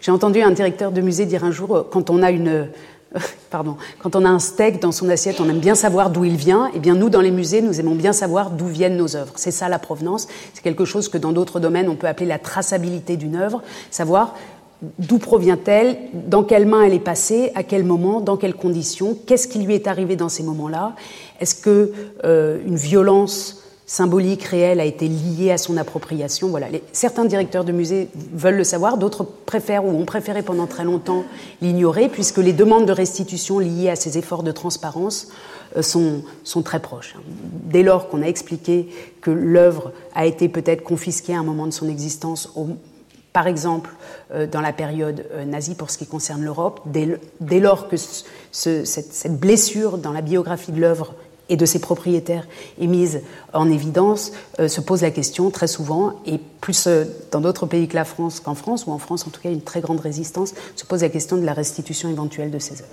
[0.00, 2.68] J'ai entendu un directeur de musée dire un jour, euh, quand on a une...
[3.50, 6.36] Pardon, quand on a un steak dans son assiette, on aime bien savoir d'où il
[6.36, 6.70] vient.
[6.74, 9.32] Eh bien, nous, dans les musées, nous aimons bien savoir d'où viennent nos œuvres.
[9.34, 10.28] C'est ça la provenance.
[10.54, 13.62] C'est quelque chose que dans d'autres domaines, on peut appeler la traçabilité d'une œuvre.
[13.90, 14.36] Savoir
[14.98, 19.46] D'où provient-elle Dans quelles mains elle est passée À quel moment Dans quelles conditions Qu'est-ce
[19.46, 20.94] qui lui est arrivé dans ces moments-là?
[21.38, 21.92] Est-ce que
[22.24, 26.48] euh, une violence symbolique réelle a été liée à son appropriation?
[26.48, 26.68] Voilà.
[26.92, 31.24] certains directeurs de musées veulent le savoir, d'autres préfèrent ou ont préféré pendant très longtemps
[31.60, 35.28] l'ignorer, puisque les demandes de restitution liées à ces efforts de transparence
[35.76, 37.16] euh, sont, sont, très proches.
[37.64, 38.88] Dès lors qu'on a expliqué
[39.20, 42.68] que l'œuvre a été peut-être confisquée à un moment de son existence au,
[43.32, 43.90] par exemple,
[44.32, 49.38] euh, dans la période euh, nazie pour ce qui concerne l'Europe, dès, lors que cette,
[49.38, 51.14] blessure dans la biographie de l'œuvre
[51.48, 52.46] et de ses propriétaires
[52.80, 56.88] est mise en évidence, euh, se pose la question très souvent, et plus
[57.30, 59.62] dans d'autres pays que la France qu'en France, ou en France en tout cas une
[59.62, 62.86] très grande résistance, se pose la question de la restitution éventuelle de ces œuvres.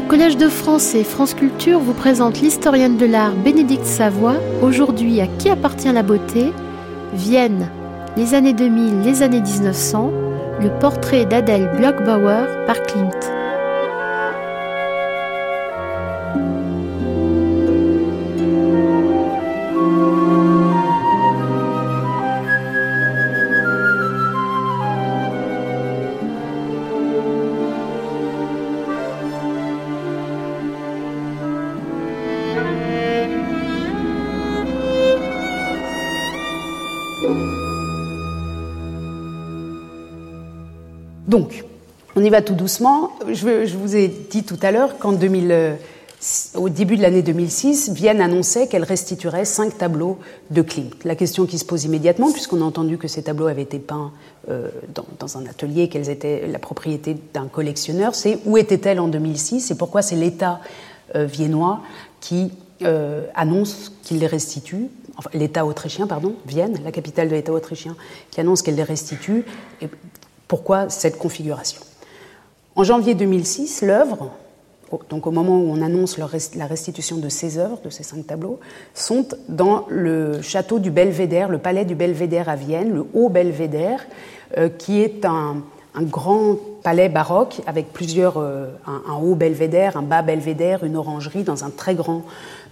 [0.00, 4.36] Collège de France et France Culture vous présente l'historienne de l'art Bénédicte Savoie.
[4.62, 6.52] Aujourd'hui, à qui appartient la beauté?
[7.12, 7.68] Vienne,
[8.16, 10.12] les années 2000, les années 1900,
[10.60, 13.33] le portrait d'Adèle Blockbauer par Klimt.
[42.42, 43.12] Tout doucement.
[43.30, 45.78] Je, vous ai dit tout à l'heure qu'en 2000
[46.54, 50.18] au début de l'année 2006, Vienne annonçait qu'elle restituerait cinq tableaux
[50.50, 51.04] de Klimt.
[51.04, 54.10] La question qui se pose immédiatement, puisqu'on a entendu que ces tableaux avaient été peints
[54.48, 54.68] euh,
[55.18, 59.74] dans, un atelier, qu'elles étaient la propriété d'un collectionneur, c'est où était-elle en 2006 et
[59.74, 60.60] pourquoi c'est l'État
[61.14, 61.80] euh, viennois
[62.20, 67.52] qui euh, annonce qu'il les restitue, enfin l'État autrichien, pardon, Vienne, la capitale de l'État
[67.52, 67.96] autrichien,
[68.30, 69.44] qui annonce qu'elle les restitue,
[69.82, 69.88] et
[70.48, 71.80] pourquoi cette configuration.
[72.76, 74.32] En janvier 2006, l'œuvre,
[75.08, 78.58] donc au moment où on annonce la restitution de ces œuvres, de ces cinq tableaux,
[78.94, 84.04] sont dans le château du Belvédère, le palais du Belvédère à Vienne, le Haut Belvédère,
[84.58, 85.62] euh, qui est un,
[85.96, 91.62] grand palais baroque avec plusieurs, euh, un, haut belvédère, un bas belvédère, une orangerie dans
[91.62, 92.24] un très grand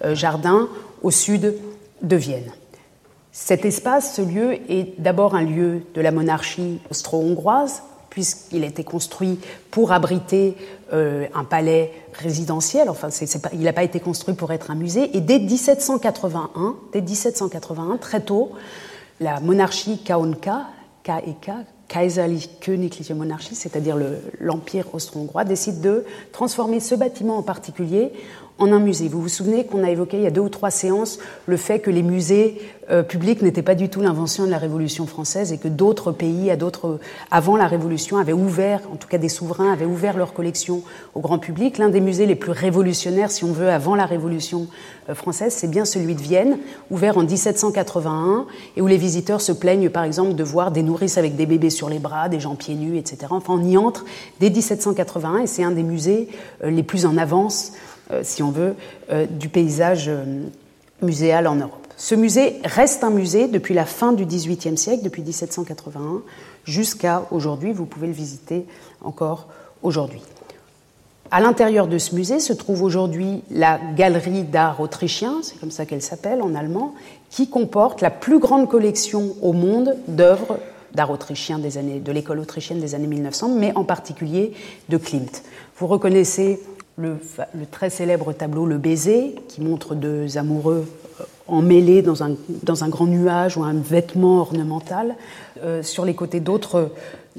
[0.04, 0.68] euh, jardin
[1.02, 1.54] au sud
[2.02, 2.50] de Vienne.
[3.30, 8.84] Cet espace, ce lieu, est d'abord un lieu de la monarchie austro-hongroise, puisqu'il a été
[8.84, 9.38] construit
[9.70, 10.54] pour abriter
[10.92, 12.90] euh, un palais résidentiel.
[12.90, 13.08] Enfin,
[13.54, 15.16] il n'a pas été construit pour être un musée.
[15.16, 18.52] Et dès 1781, dès 1781, très tôt,
[19.18, 20.66] la monarchie Kaonka,
[21.04, 21.52] K&K,
[21.88, 23.96] Kaiserlich Königliche Monarchie, c'est-à-dire
[24.38, 28.12] l'Empire austro-hongrois, décide de transformer ce bâtiment en particulier
[28.58, 29.08] en un musée.
[29.08, 31.80] Vous vous souvenez qu'on a évoqué il y a deux ou trois séances le fait
[31.80, 32.60] que les musées
[32.90, 36.50] euh, publics n'étaient pas du tout l'invention de la Révolution française et que d'autres pays,
[36.50, 36.56] à
[37.30, 40.82] avant la Révolution, avaient ouvert, en tout cas des souverains, avaient ouvert leurs collections
[41.14, 41.78] au grand public.
[41.78, 44.66] L'un des musées les plus révolutionnaires, si on veut, avant la Révolution
[45.08, 46.58] euh, française, c'est bien celui de Vienne,
[46.90, 51.18] ouvert en 1781 et où les visiteurs se plaignent, par exemple, de voir des nourrices
[51.18, 53.28] avec des bébés sur les bras, des gens pieds nus, etc.
[53.30, 54.04] Enfin, on y entre
[54.40, 56.28] dès 1781 et c'est un des musées
[56.62, 57.72] euh, les plus en avance
[58.22, 58.74] si on veut,
[59.10, 60.24] euh, du paysage euh,
[61.00, 61.86] muséal en Europe.
[61.96, 66.22] Ce musée reste un musée depuis la fin du XVIIIe siècle, depuis 1781
[66.64, 67.72] jusqu'à aujourd'hui.
[67.72, 68.66] Vous pouvez le visiter
[69.02, 69.48] encore
[69.82, 70.20] aujourd'hui.
[71.30, 75.86] À l'intérieur de ce musée se trouve aujourd'hui la Galerie d'art autrichien, c'est comme ça
[75.86, 76.94] qu'elle s'appelle en allemand,
[77.30, 80.58] qui comporte la plus grande collection au monde d'œuvres
[80.94, 84.52] d'art autrichien des années, de l'école autrichienne des années 1900, mais en particulier
[84.88, 85.42] de Klimt.
[85.78, 86.60] Vous reconnaissez
[86.96, 87.18] le,
[87.70, 90.86] très célèbre tableau Le baiser, qui montre deux amoureux
[91.20, 95.16] euh, emmêlés dans un, grand nuage ou un vêtement ornemental.
[95.62, 96.92] Euh, sur les côtés d'autres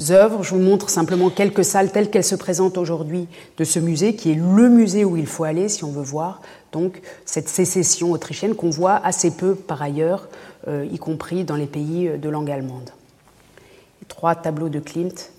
[0.10, 4.16] œuvres, je vous montre simplement quelques salles telles qu'elles se présentent aujourd'hui de ce musée,
[4.16, 8.12] qui est le musée où il faut aller si on veut voir donc cette sécession
[8.12, 10.28] autrichienne qu'on voit assez peu par ailleurs,
[10.68, 12.90] euh, y compris dans les pays de langue allemande.
[14.08, 15.32] Trois tableaux de Klimt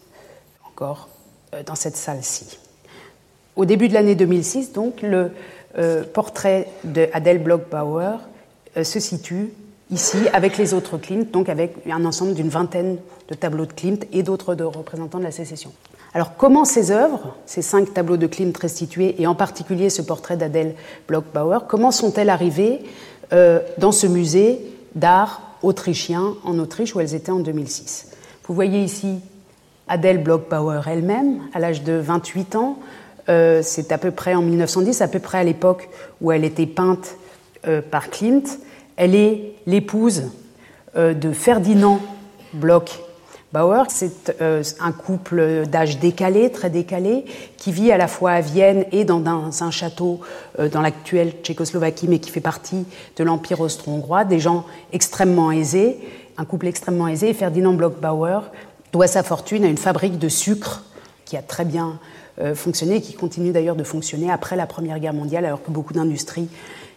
[0.64, 1.08] encore
[1.66, 2.58] dans cette salle-ci.
[3.56, 5.30] Au début de l'année 2006, donc, le
[5.78, 8.18] euh, portrait d'Adèle Bloch-Bauer
[8.76, 9.52] euh, se situe
[9.90, 14.06] ici avec les autres Klimt, donc avec un ensemble d'une vingtaine de tableaux de Klimt
[14.12, 15.72] et d'autres représentants de la sécession.
[16.14, 20.36] Alors comment ces œuvres, ces cinq tableaux de Klimt restitués, et en particulier ce portrait
[20.36, 20.74] d'Adèle
[21.08, 22.80] Bloch-Bauer, comment sont-elles arrivées
[23.32, 24.60] euh, dans ce musée
[24.94, 28.08] d'art autrichien en Autriche où elles étaient en 2006
[28.46, 29.18] Vous voyez ici
[29.88, 32.78] Adèle Bloch-Bauer elle-même, à l'âge de 28 ans,
[33.28, 35.88] euh, c'est à peu près en 1910, à peu près à l'époque
[36.20, 37.16] où elle était peinte
[37.66, 38.58] euh, par Klimt.
[38.96, 40.24] Elle est l'épouse
[40.96, 42.00] euh, de Ferdinand
[42.52, 43.00] Bloch
[43.52, 43.84] Bauer.
[43.88, 44.36] C'est
[44.80, 47.24] un couple d'âge décalé, très décalé,
[47.56, 50.20] qui vit à la fois à Vienne et dans un, château
[50.72, 52.84] dans l'actuelle Tchécoslovaquie, mais qui fait partie
[53.16, 55.98] de l'Empire austro-hongrois, des gens extrêmement aisés,
[56.36, 57.32] un couple extrêmement aisé.
[57.32, 58.50] Ferdinand Bloch Bauer
[58.92, 60.82] doit sa fortune à une fabrique de sucre
[61.24, 62.00] qui a très bien
[62.40, 65.70] euh, fonctionner et qui continue d'ailleurs de fonctionner après la Première Guerre mondiale alors que
[65.70, 66.48] beaucoup d'industries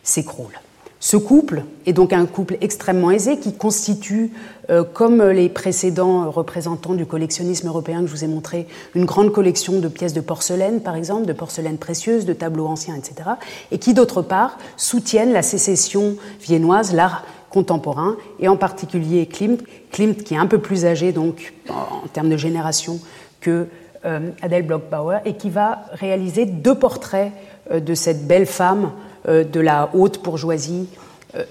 [0.04, 0.60] s'écroulent.
[1.00, 4.32] Ce couple est donc un couple extrêmement aisé qui constitue,
[4.72, 9.32] euh, comme les précédents représentants du collectionnisme européen que je vous ai montré, une grande
[9.32, 13.30] collection de pièces de porcelaine, par exemple, de porcelaine précieuse, de tableaux anciens, etc.,
[13.72, 20.24] et qui, d'autre part, soutiennent la sécession viennoise, l'art contemporain, et en particulier Klimt, Klimt
[20.24, 23.00] qui est un peu plus âgé, donc en termes de génération,
[23.40, 23.68] que
[24.04, 27.32] Adèle Bloch-Bauer, et qui va réaliser deux portraits
[27.72, 28.92] euh, de cette belle femme
[29.28, 30.88] euh, de la haute bourgeoisie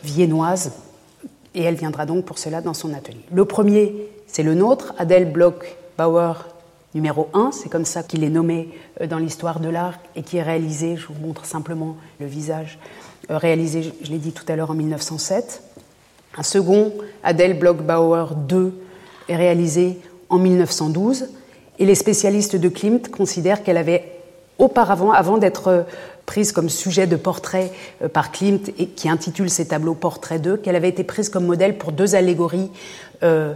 [0.02, 0.72] viennoise,
[1.54, 3.24] et elle viendra donc pour cela dans son atelier.
[3.30, 3.94] Le premier,
[4.26, 6.46] c'est le nôtre, Adèle Bloch-Bauer
[6.94, 8.70] numéro 1, c'est comme ça qu'il est nommé
[9.08, 12.78] dans l'histoire de l'art et qui est réalisé, je vous montre simplement le visage,
[13.28, 15.62] réalisé, je l'ai dit tout à l'heure, en 1907.
[16.38, 18.72] Un second, Adèle Bloch-Bauer 2,
[19.28, 21.28] est réalisé en 1912
[21.78, 24.12] et les spécialistes de Klimt considèrent qu'elle avait
[24.58, 25.86] auparavant, avant d'être
[26.26, 27.70] prise comme sujet de portrait
[28.02, 31.46] euh, par Klimt, et qui intitule ses tableaux Portrait d'eux, qu'elle avait été prise comme
[31.46, 32.70] modèle pour deux allégories,
[33.22, 33.54] euh,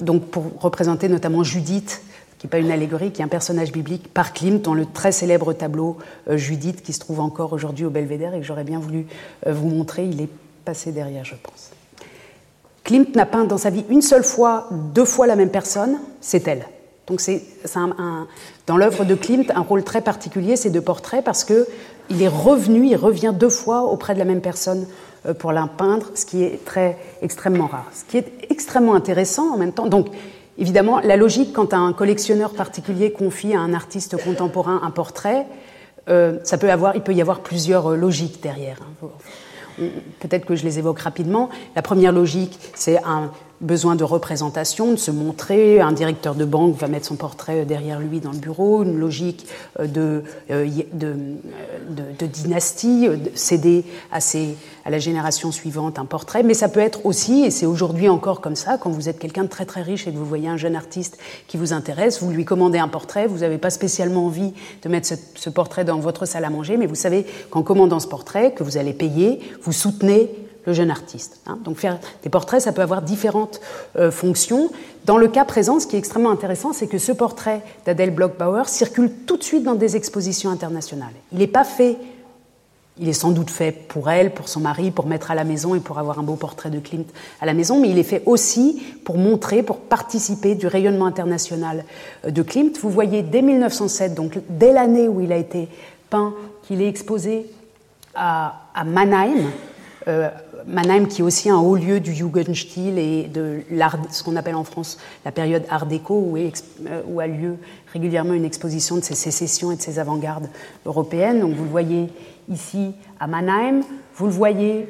[0.00, 2.02] donc pour représenter notamment Judith
[2.38, 5.12] qui n'est pas une allégorie, qui est un personnage biblique par Klimt dans le très
[5.12, 5.98] célèbre tableau
[6.30, 9.04] Judith qui se trouve encore aujourd'hui au Belvédère et que j'aurais bien voulu
[9.46, 10.06] vous montrer.
[10.06, 10.28] Il est
[10.64, 11.70] passé derrière, je pense.
[12.82, 16.48] Klimt n'a peint dans sa vie une seule fois, deux fois la même personne, c'est
[16.48, 16.64] elle.
[17.10, 17.42] Donc c'est
[18.68, 21.66] dans l'œuvre de Klimt un rôle très particulier, ces deux portraits, parce que
[22.08, 24.86] il est revenu, il revient deux fois auprès de la même personne
[25.26, 27.86] euh, pour la peindre, ce qui est très extrêmement rare.
[27.92, 29.86] Ce qui est extrêmement intéressant en même temps.
[29.86, 30.06] Donc
[30.56, 35.46] évidemment, la logique quand un collectionneur particulier confie à un artiste contemporain un portrait,
[36.08, 38.78] euh, ça peut avoir, il peut y avoir plusieurs euh, logiques derrière.
[39.02, 39.08] Hein.
[40.20, 41.48] Peut-être que je les évoque rapidement.
[41.74, 45.80] La première logique, c'est un besoin de représentation, de se montrer.
[45.80, 49.46] Un directeur de banque va mettre son portrait derrière lui dans le bureau, une logique
[49.78, 51.14] euh, de, euh, de,
[52.18, 56.42] de, dynastie, euh, céder à, ses, à la génération suivante un portrait.
[56.42, 59.44] Mais ça peut être aussi, et c'est aujourd'hui encore comme ça, quand vous êtes quelqu'un
[59.44, 62.30] de très très riche et que vous voyez un jeune artiste qui vous intéresse, vous
[62.30, 66.26] lui commandez un portrait, vous n'avez pas spécialement envie de mettre ce portrait dans votre
[66.26, 69.72] salle à manger, mais vous savez qu'en commandant ce portrait, que vous allez payer, vous
[69.72, 70.30] soutenez
[70.66, 71.40] le jeune artiste.
[71.46, 71.58] Hein.
[71.64, 73.60] Donc faire des portraits, ça peut avoir différentes
[73.96, 74.70] euh, fonctions.
[75.06, 78.64] Dans le cas présent, ce qui est extrêmement intéressant, c'est que ce portrait d'Adèle Blockbauer
[78.66, 81.12] circule tout de suite dans des expositions internationales.
[81.32, 81.96] Il n'est pas fait,
[82.98, 85.74] il est sans doute fait pour elle, pour son mari, pour mettre à la maison
[85.74, 88.22] et pour avoir un beau portrait de Klimt à la maison, mais il est fait
[88.26, 91.84] aussi pour montrer, pour participer du rayonnement international
[92.26, 92.78] euh, de Klimt.
[92.82, 95.68] Vous voyez dès 1907, donc dès l'année où il a été
[96.10, 97.46] peint, qu'il est exposé
[98.14, 99.50] à, Mannheim,
[100.08, 100.28] euh,
[100.66, 103.62] Mannheim, qui est aussi un haut lieu du Jugendstil et de
[104.10, 107.56] ce qu'on appelle en France la période Art déco, où, euh, où, a lieu
[107.92, 110.48] régulièrement une exposition de ces sécessions et de ces avant-gardes
[110.86, 111.40] européennes.
[111.40, 112.08] Donc vous le voyez
[112.48, 113.82] ici à Mannheim,
[114.16, 114.88] vous le voyez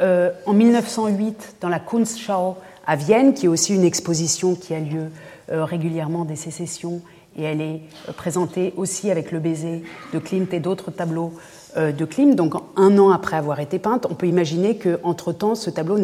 [0.00, 4.80] euh, en 1908 dans la Kunstschau à Vienne, qui est aussi une exposition qui a
[4.80, 5.10] lieu
[5.48, 7.02] régulièrement des sécessions,
[7.36, 7.80] et elle est
[8.16, 12.98] présentée aussi avec le baiser de Klimt et d'autres tableaux euh, de Klimt, donc un
[12.98, 15.98] an après avoir été peinte, on peut imaginer qu'entre-temps, ce tableau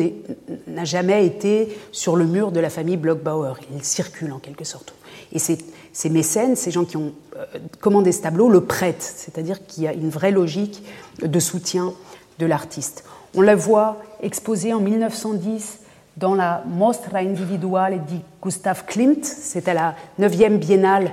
[0.66, 3.54] n'a jamais été sur le mur de la famille Blockbauer.
[3.74, 4.94] Il circule en quelque sorte.
[5.32, 7.44] Et ces, mécènes, ces gens qui ont euh,
[7.80, 10.85] commandé ce tableau, le prêtent, c'est-à-dire qu'il y a une vraie logique
[11.22, 11.94] de soutien
[12.38, 13.04] de l'artiste.
[13.35, 15.78] On la voit exposée en 1910
[16.18, 21.12] dans la Mostra Individuale di Gustav Klimt, c'est à la 9e biennale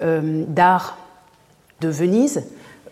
[0.00, 0.96] euh, d'art
[1.80, 2.44] de Venise.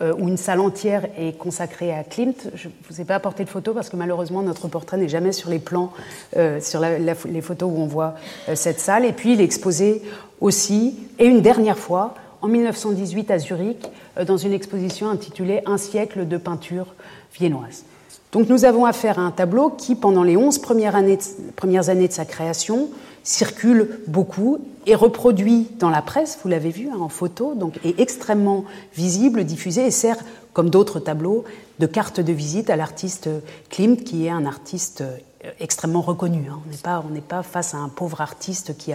[0.02, 2.50] Euh, où une salle entière est consacrée à Klimt.
[2.54, 5.32] Je ne vous ai pas apporté de photo parce que malheureusement notre portrait n'est jamais
[5.32, 5.92] sur les plans,
[6.36, 8.14] euh, sur les photos où on voit
[8.48, 9.06] euh, cette salle.
[9.06, 10.02] Et puis il est exposé
[10.40, 13.86] aussi, et une dernière fois, en 1918 à Zurich,
[14.26, 16.94] dans une exposition intitulée Un siècle de peinture
[17.34, 17.84] viennoise.
[18.32, 21.18] Donc nous avons affaire à un tableau qui, pendant les 11 premières années
[21.54, 22.90] premières années de sa création,
[23.26, 27.98] circule beaucoup, est reproduit dans la presse, vous l'avez vu hein, en photo, donc est
[27.98, 30.16] extrêmement visible, diffusé et sert,
[30.52, 31.44] comme d'autres tableaux,
[31.80, 33.28] de carte de visite à l'artiste
[33.68, 36.46] Klimt, qui est un artiste euh, extrêmement reconnu.
[36.48, 36.60] Hein.
[37.04, 38.92] On n'est pas, face à un pauvre artiste qui,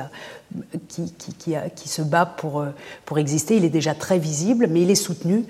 [1.85, 2.69] se bat pour, euh,
[3.05, 3.57] pour exister.
[3.57, 5.43] Il est déjà très visible, mais il est soutenu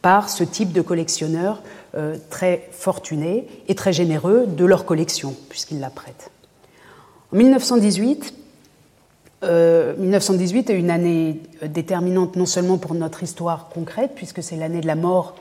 [0.00, 1.60] par ce type de collectionneurs
[1.96, 6.30] euh, très fortunés et très généreux de leur collection, puisqu'ils la prêtent.
[7.30, 8.34] En 1918,
[9.42, 14.56] 1918 euh, est une année euh, déterminante non seulement pour notre histoire concrète, puisque c'est
[14.56, 15.36] l'année de la mort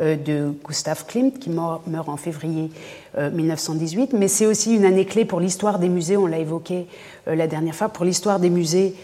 [0.00, 2.70] euh, de Gustav Klimt, qui meurt, en février
[3.18, 6.86] 1918, mais c'est aussi une année clé pour l'histoire des musées, on l'a évoqué
[7.26, 8.94] la dernière fois, pour l'histoire des musées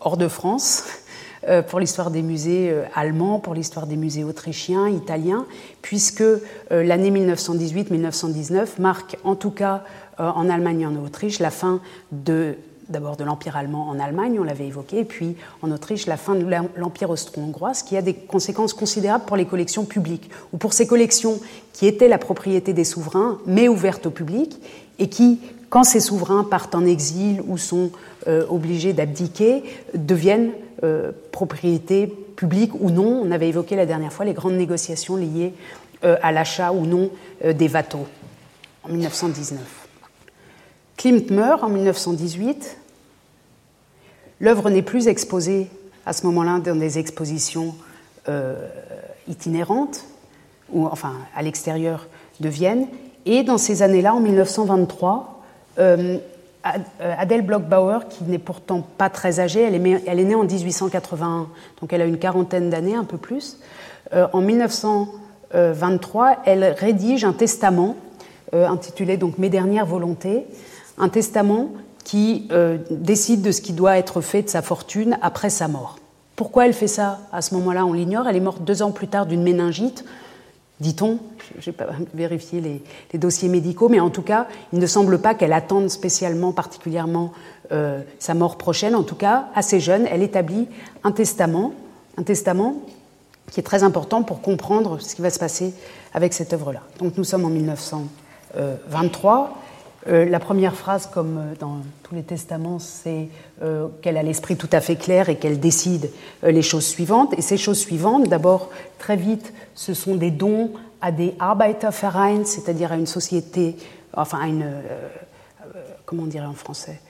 [0.00, 0.84] hors de France,
[1.68, 5.46] pour l'histoire des musées allemands, pour l'histoire des musées autrichiens, italiens,
[5.82, 6.22] puisque
[6.70, 9.82] l'année 1918-1919 marque en tout cas
[10.18, 11.80] en Allemagne et en Autriche, la fin
[12.12, 12.56] de
[12.88, 16.34] d'abord de l'Empire allemand en Allemagne, on l'avait évoqué, et puis en Autriche, la fin
[16.34, 20.72] de l'Empire austro-hongrois, ce qui a des conséquences considérables pour les collections publiques, ou pour
[20.72, 21.40] ces collections
[21.72, 24.60] qui étaient la propriété des souverains, mais ouvertes au public,
[24.98, 27.90] et qui, quand ces souverains partent en exil ou sont
[28.28, 30.52] euh, obligés d'abdiquer, deviennent
[30.84, 33.22] euh, propriété publique ou non.
[33.24, 35.54] On avait évoqué la dernière fois les grandes négociations liées
[36.02, 37.10] à l'achat ou non
[37.42, 38.06] des bateaux
[38.84, 39.85] en 1919.
[40.96, 42.78] Klimt meurt en 1918.
[44.40, 45.68] L'œuvre n'est plus exposée
[46.06, 47.74] à ce moment-là dans des expositions
[48.28, 48.54] euh,
[49.28, 50.04] itinérantes,
[50.70, 52.06] ou enfin à l'extérieur
[52.40, 52.86] de Vienne.
[53.26, 55.42] Et dans ces années-là, en 1923,
[55.78, 56.16] euh,
[57.00, 61.48] Adèle Blockbauer, qui n'est pourtant pas très âgée, elle est, elle est, née en 1881,
[61.80, 63.58] donc elle a une quarantaine d'années, un peu plus.
[64.14, 67.96] Euh, en 1923, elle rédige un testament
[68.52, 70.46] intitulé donc Mes dernières volontés,
[70.98, 71.70] un testament
[72.04, 75.98] qui euh, décide de ce qui doit être fait de sa fortune après sa mort.
[76.36, 78.28] Pourquoi elle fait ça à ce moment-là On l'ignore.
[78.28, 80.04] Elle est morte deux ans plus tard d'une méningite,
[80.78, 81.18] dit-on.
[81.58, 85.34] Je n'ai pas vérifié les, dossiers médicaux, mais en tout cas, il ne semble pas
[85.34, 87.32] qu'elle attende spécialement, particulièrement,
[87.72, 88.94] euh, sa mort prochaine.
[88.94, 90.68] En tout cas, assez jeune, elle établit
[91.02, 91.72] un testament,
[92.18, 92.76] un testament
[93.50, 95.74] qui est très important pour comprendre ce qui va se passer
[96.14, 96.82] avec cette œuvre-là.
[97.00, 99.58] Donc nous sommes en 1923.
[100.08, 103.28] Euh, la première phrase, comme euh, dans tous les testaments, c'est
[103.62, 106.10] euh, qu'elle a l'esprit tout à fait clair et qu'elle décide
[106.44, 107.34] les choses suivantes.
[107.36, 112.92] Et ces choses suivantes, d'abord, très vite, ce sont des dons à des Arbeitervereins, c'est-à-dire
[112.92, 113.76] à une société,
[114.14, 114.66] enfin à une,
[116.04, 117.00] comment on dirait en français,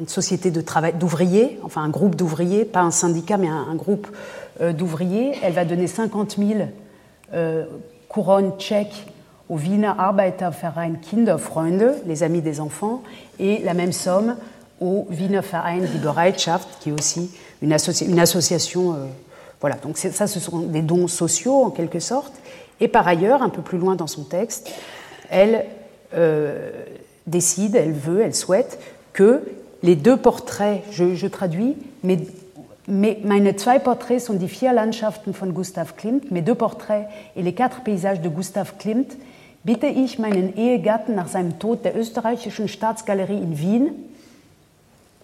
[0.00, 4.08] une société de travail d'ouvriers, enfin un groupe d'ouvriers, pas un syndicat, mais un, groupe
[4.60, 5.34] d'ouvriers.
[5.42, 6.60] Elle va donner 50 000
[8.08, 9.06] couronnes tchèques
[9.48, 13.02] au Wiener Arbeiterverein Kinderfreunde, les amis des enfants,
[13.38, 14.36] et la même somme
[14.80, 17.30] au Wiener Verein die Bereitschaft, qui est aussi
[17.62, 18.94] une, association.
[18.94, 19.06] Euh,
[19.60, 22.32] voilà, donc ça, ce sont des dons sociaux en quelque sorte.
[22.80, 24.70] Et par ailleurs, un peu plus loin dans son texte,
[25.30, 25.64] elle
[26.14, 26.70] euh,
[27.26, 28.78] décide, elle veut, elle souhaite
[29.12, 29.42] que
[29.82, 32.18] les deux portraits, je, je traduis, mais
[32.86, 37.54] Meine zwei Porträts sont die vier Landschaften von Gustav Klimt, mes deux portraits et les
[37.54, 39.16] quatre paysages de Gustav Klimt
[39.64, 43.90] bitte ich meinen Ehegatten nach seinem Tod der österreichischen Staatsgalerie in Wien,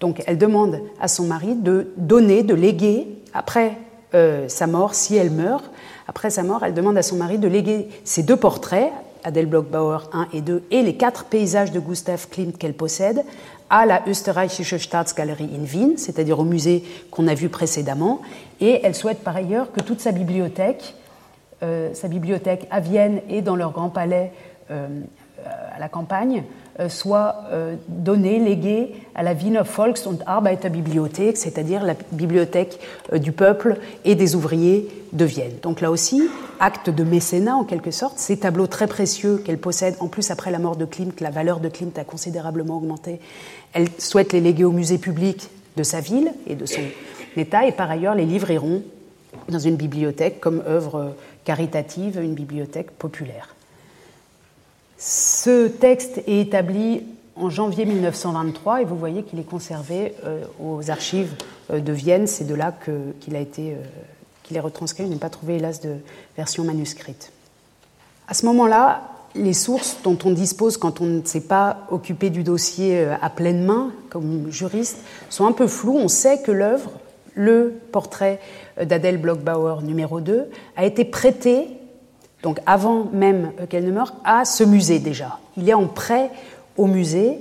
[0.01, 3.77] donc elle demande à son mari de donner, de léguer, après
[4.15, 5.71] euh, sa mort, si elle meurt,
[6.09, 8.91] après sa mort, elle demande à son mari de léguer ces deux portraits,
[9.23, 13.23] Adele Blockbauer 1 et 2, et les quatre paysages de Gustav Klimt qu'elle possède,
[13.69, 18.23] à la Österreichische Staatsgalerie in Wien, c'est-à-dire au musée qu'on a vu précédemment,
[18.61, 20.95] et elle souhaite par ailleurs que toute sa bibliothèque
[21.61, 24.33] sa bibliothèque à Vienne et dans leur grand palais
[24.71, 24.87] euh,
[25.75, 26.45] à la campagne
[26.79, 27.45] euh, soit
[27.89, 32.79] donnée, léguée à la Wiener Volks- und Arbeiterbibliothek, c'est-à-dire la bibliothèque
[33.13, 35.53] du peuple et des ouvriers de Vienne.
[35.63, 36.23] Donc là aussi,
[36.61, 40.51] acte de mécénat en quelque sorte, ces tableaux très précieux qu'elle possède, en plus après
[40.51, 43.21] la mort de Klimt, la valeur de Klimt a considérablement augmenté,
[43.73, 46.83] elle souhaite les léguer au musée public de sa ville et de son
[47.37, 48.83] État, et par ailleurs les livriront
[49.49, 51.15] dans une bibliothèque comme œuvre
[51.45, 53.55] caritative, une bibliothèque populaire.
[54.99, 57.05] Ce texte est établi
[57.37, 61.35] en janvier 1923 et vous voyez qu'il est conservé euh, aux archives
[61.73, 62.27] euh, de Vienne.
[62.27, 62.75] C'est de là
[63.25, 63.77] qu'il a été euh,
[64.43, 65.05] qu'il est retranscrit.
[65.05, 65.97] Je n'ai pas trouvé hélas de
[66.37, 67.33] version manuscrite.
[68.29, 69.03] À ce moment-là,
[69.35, 73.65] les sources dont on dispose quand on ne s'est pas occupé du dossier à pleine
[73.65, 74.99] main comme juriste
[75.31, 75.97] sont un peu floues.
[75.97, 76.91] On sait que l'œuvre
[77.35, 78.41] le portrait
[78.81, 81.69] d'Adèle Blockbauer numéro 2 a été prêté,
[82.43, 85.39] donc avant même qu'elle ne meure, à ce musée déjà.
[85.57, 86.31] Il est en prêt
[86.77, 87.39] au musée.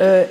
[0.00, 0.24] Euh,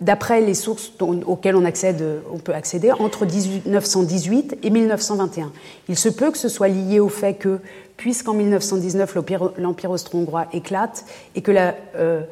[0.00, 0.92] d'après les sources
[1.26, 2.02] auxquelles on, accède,
[2.32, 5.52] on peut accéder, entre 1918 et 1921.
[5.88, 7.60] Il se peut que ce soit lié au fait que,
[7.96, 9.14] puisqu'en 1919
[9.58, 11.04] l'Empire austro-hongrois éclate
[11.34, 12.22] et que la, euh,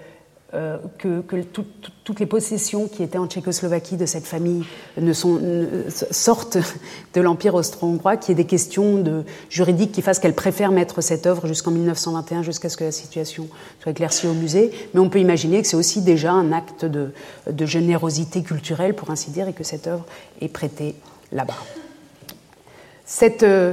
[0.55, 1.23] euh, que,
[2.05, 4.65] toutes les possessions qui étaient en Tchécoslovaquie de cette famille
[4.99, 6.57] ne sortent
[7.15, 11.03] de l'Empire austro-hongrois, qu'il y ait des questions de, juridiques qui fassent qu'elle préfère mettre
[11.03, 13.49] cette œuvre jusqu'en 1921, jusqu'à ce que la situation
[13.83, 14.71] soit éclaircie au musée.
[14.95, 17.11] Mais on peut imaginer que c'est aussi déjà un acte de,
[17.51, 20.07] de générosité culturelle, pour ainsi dire, et que cette œuvre
[20.41, 20.95] est prêtée
[21.31, 21.59] là-bas.
[23.05, 23.73] Cette euh,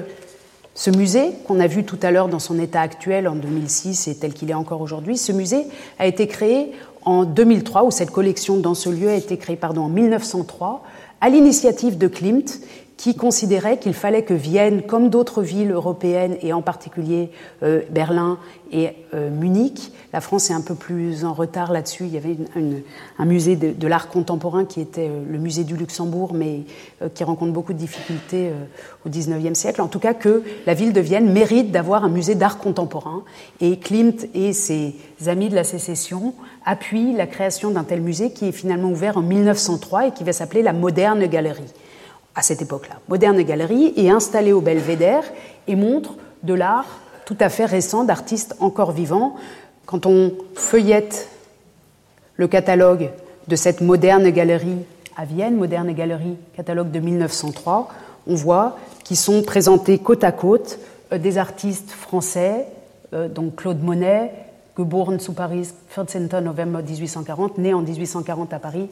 [0.76, 4.16] ce musée, qu'on a vu tout à l'heure dans son état actuel en 2006 et
[4.16, 5.66] tel qu'il est encore aujourd'hui, ce musée
[6.00, 6.74] a été créé
[7.06, 10.84] en 2003, ou cette collection dans ce lieu a été créée pardon, en 1903,
[11.22, 12.60] à l'initiative de Klimt,
[12.98, 17.30] qui considérait qu'il fallait que Vienne, comme d'autres villes européennes, et en particulier
[17.62, 18.38] euh, Berlin
[18.72, 22.06] et euh, Munich, la France est un peu plus en retard là-dessus.
[22.06, 22.38] Il y avait
[23.20, 26.62] un musée de, l'art contemporain qui était euh, le musée du Luxembourg, mais
[27.14, 28.52] qui rencontre beaucoup de difficultés
[29.06, 29.82] au XIXe siècle.
[29.82, 33.24] En tout cas, que la ville de Vienne mérite d'avoir un musée d'art contemporain.
[33.60, 34.96] Et Klimt et ses
[35.28, 36.34] amis de la sécession
[36.66, 40.34] appuient la création d'un tel musée qui est finalement ouvert en 1903 et qui va
[40.34, 41.74] s'appeler la Moderne Galerie
[42.36, 42.96] à cette époque-là.
[43.08, 45.24] Moderne Galerie est installée au Belvédère
[45.68, 49.36] et montre de l'art tout à fait récent d'artistes encore vivants.
[49.86, 51.30] Quand on feuillette
[52.36, 53.10] le catalogue
[53.48, 54.78] de cette moderne galerie
[55.16, 57.90] à Vienne, moderne galerie, catalogue de 1903,
[58.28, 60.80] on voit qu'ils sont présentés côte à côte
[61.14, 62.66] euh, des artistes français,
[63.14, 64.32] euh, donc Claude Monet,
[64.78, 68.90] geboren zu Paris, 14 novembre 1840, né en 1840 à Paris,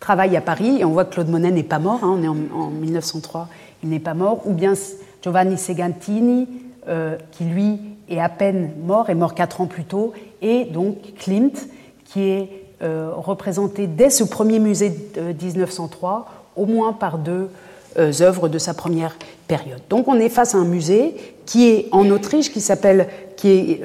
[0.00, 2.28] travaille à Paris, et on voit que Claude Monet n'est pas mort, hein, on est
[2.28, 3.48] en, 1903,
[3.82, 4.74] il n'est pas mort, ou bien
[5.22, 6.48] Giovanni Segantini,
[6.88, 7.78] euh, qui lui
[8.08, 11.68] est à peine mort, est mort quatre ans plus tôt, et donc Klimt,
[12.04, 12.50] qui est
[12.82, 17.48] représenté dès ce premier musée de 1903 au moins par deux
[17.96, 19.16] œuvres de sa première
[19.48, 19.80] période.
[19.88, 21.14] Donc on est face à un musée
[21.46, 23.80] qui est en Autriche, qui s'appelle, qui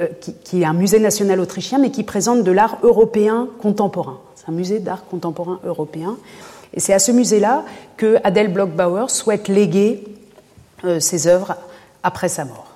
[0.53, 4.19] est un musée national autrichien, mais qui présente de l'art européen contemporain.
[4.49, 6.17] Un musée d'art contemporain européen.
[6.73, 7.65] Et c'est à ce musée-là
[7.97, 10.03] que Adèle Blockbauer souhaite léguer
[10.85, 11.55] euh, ses œuvres
[12.01, 12.75] après sa mort.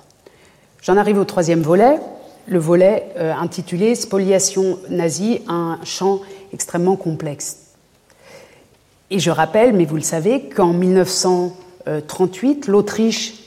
[0.82, 1.98] J'en arrive au troisième volet,
[2.46, 6.20] le volet euh, intitulé Spoliation nazie, un champ
[6.52, 7.72] extrêmement complexe.
[9.10, 13.43] Et je rappelle, mais vous le savez, qu'en 1938, l'Autriche,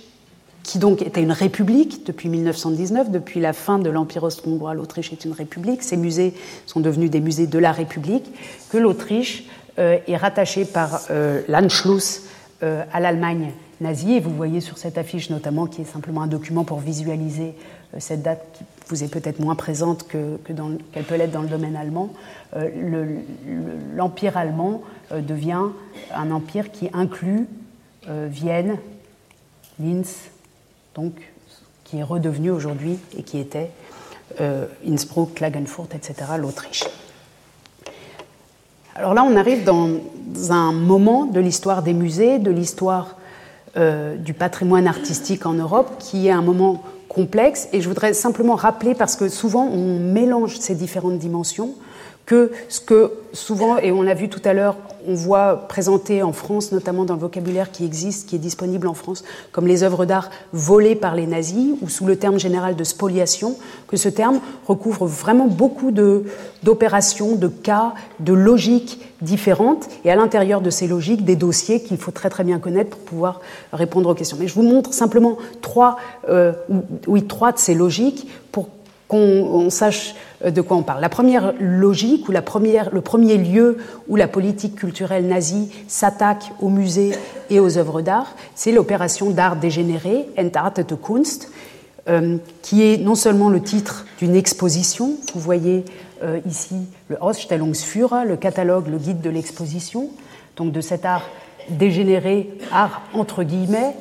[0.67, 5.25] qui donc était une république depuis 1919, depuis la fin de l'Empire austro-hongrois, l'Autriche est
[5.25, 6.33] une république, ces musées
[6.67, 8.25] sont devenus des musées de la République,
[8.69, 9.45] que l'Autriche
[9.79, 11.01] euh, est rattachée par
[11.47, 12.23] l'Anschluss
[12.61, 13.51] à l'Allemagne
[13.81, 14.13] nazie.
[14.13, 17.53] Et vous voyez sur cette affiche notamment, qui est simplement un document pour visualiser
[17.93, 20.37] euh, cette date qui vous est peut-être moins présente que,
[20.93, 22.13] qu'elle peut l'être dans le domaine allemand,
[22.55, 23.19] euh,
[23.95, 25.63] l'empire allemand euh, devient
[26.13, 27.47] un empire qui inclut
[28.29, 28.77] Vienne,
[29.81, 30.29] Linz,
[31.83, 33.71] qui est redevenu aujourd'hui et qui était
[34.85, 36.83] Innsbruck, Klagenfurt, etc., l'Autriche.
[38.97, 39.91] Alors là, on arrive dans
[40.49, 43.15] un moment de l'histoire des musées, de l'histoire
[43.77, 47.69] euh, du patrimoine artistique en Europe, qui est un moment complexe.
[47.73, 51.75] Et je voudrais simplement rappeler, parce que souvent on mélange ces différentes dimensions,
[52.25, 54.77] que ce que souvent, et on l'a vu tout à l'heure,
[55.07, 58.93] on voit présenter en France, notamment dans le vocabulaire qui existe, qui est disponible en
[58.93, 62.83] France, comme les œuvres d'art volées par les nazis, ou sous le terme général de
[62.83, 63.55] spoliation,
[63.87, 70.59] que ce terme recouvre vraiment beaucoup d'opérations, de, cas, de logiques différentes, et à l'intérieur
[70.59, 73.41] de ces logiques, des dossiers qu'il faut très très bien connaître pour pouvoir
[73.71, 74.37] répondre aux questions.
[74.39, 75.97] Mais je vous montre simplement trois,
[76.29, 76.51] euh,
[77.29, 78.67] trois de ces logiques pour
[79.07, 80.15] qu'on sache
[80.45, 81.01] de quoi on parle.
[81.01, 82.41] La première logique, ou le
[83.01, 83.77] premier lieu
[84.07, 87.13] où la politique culturelle nazie s'attaque aux musées
[87.49, 91.51] et aux œuvres d'art, c'est l'opération d'art dégénéré, Entartete Kunst,
[92.07, 95.83] euh, qui est non seulement le titre d'une exposition, vous voyez
[96.23, 96.75] euh, ici
[97.09, 100.09] le Ausstellungsführer, le catalogue, le guide de l'exposition,
[100.55, 101.29] donc de cet art
[101.69, 103.95] dégénéré, art entre guillemets.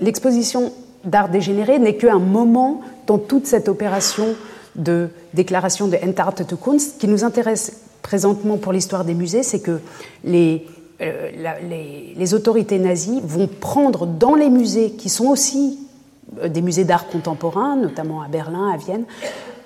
[0.00, 0.72] L'exposition
[1.04, 4.36] d'art dégénéré n'est qu'un moment dans toute cette opération
[4.76, 6.98] de déclaration de Entartete Kunst.
[6.98, 9.80] Qui nous intéresse présentement pour l'histoire des musées, c'est que
[10.24, 10.66] les,
[11.00, 11.30] euh,
[11.68, 15.78] les, les, autorités nazies vont prendre dans les musées, qui sont aussi
[16.42, 19.04] euh, des musées d'art contemporain, notamment à Berlin, à Vienne,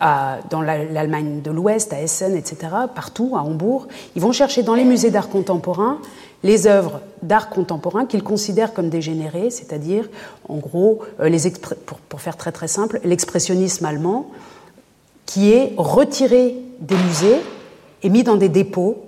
[0.01, 2.57] à, dans l'Allemagne de l'Ouest, à Essen, etc.,
[2.95, 5.99] partout, à Hambourg, ils vont chercher dans les musées d'art contemporain
[6.45, 10.09] les œuvres d'art contemporain qu'ils considèrent comme dégénérées, c'est-à-dire,
[10.49, 11.51] en gros, euh, les
[12.09, 14.31] pour, faire très très simple, l'expressionnisme allemand,
[15.29, 17.37] qui est retiré des musées
[18.03, 19.05] et mis dans des dépôts,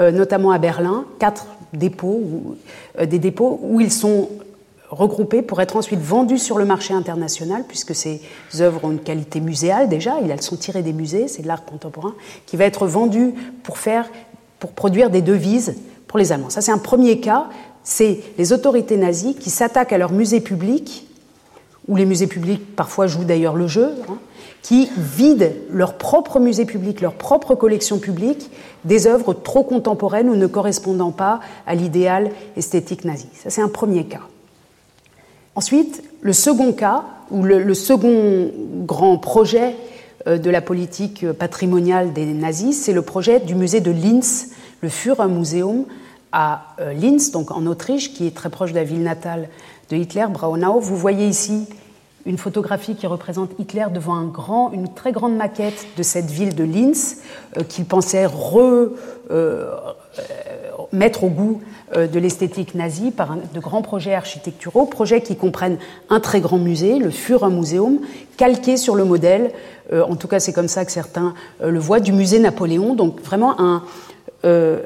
[0.00, 2.56] euh, notamment à Berlin, quatre dépôts,
[2.98, 4.30] euh, des dépôts où ils sont
[4.88, 8.20] regroupés pour être ensuite vendus sur le marché international, puisque ces
[8.58, 12.14] œuvres ont une qualité muséale déjà, elles sont tirées des musées, c'est de l'art contemporain,
[12.46, 15.76] qui va être vendu pour produire des devises
[16.08, 16.50] pour les Allemands.
[16.50, 17.46] Ça, c'est un premier cas.
[17.84, 21.06] C'est les autorités nazies qui s'attaquent à leurs musées publics,
[21.86, 24.18] où les musées publics parfois jouent d'ailleurs le jeu, hein,
[24.62, 28.50] qui vident leur propre musée public, leur propre collection publique
[28.84, 33.28] des œuvres trop contemporaines ou ne correspondant pas à l'idéal esthétique nazi.
[33.34, 34.20] Ça, c'est un premier cas.
[35.54, 38.50] Ensuite, le second cas, ou le, second
[38.86, 39.76] grand projet
[40.26, 44.48] euh, de la politique patrimoniale des nazis, c'est le projet du musée de Linz,
[44.80, 45.84] le Führermuseum,
[46.32, 49.48] à euh, Linz, donc en Autriche, qui est très proche de la ville natale
[49.90, 50.78] de Hitler, Braunau.
[50.80, 51.66] Vous voyez ici
[52.26, 54.30] une photographie qui représente Hitler devant
[54.72, 57.18] une très grande maquette de cette ville de Linz,
[57.56, 58.90] euh, qu'il pensait re,
[59.30, 59.70] euh,
[60.92, 61.60] mettre au goût
[61.94, 66.98] de l'esthétique nazie par de grands projets architecturaux, projets qui comprennent un très grand musée,
[66.98, 67.98] le Führermuseum,
[68.36, 69.52] calqué sur le modèle,
[69.92, 73.60] en tout cas c'est comme ça que certains le voient, du musée Napoléon, donc vraiment
[73.60, 73.82] un,
[74.44, 74.78] euh,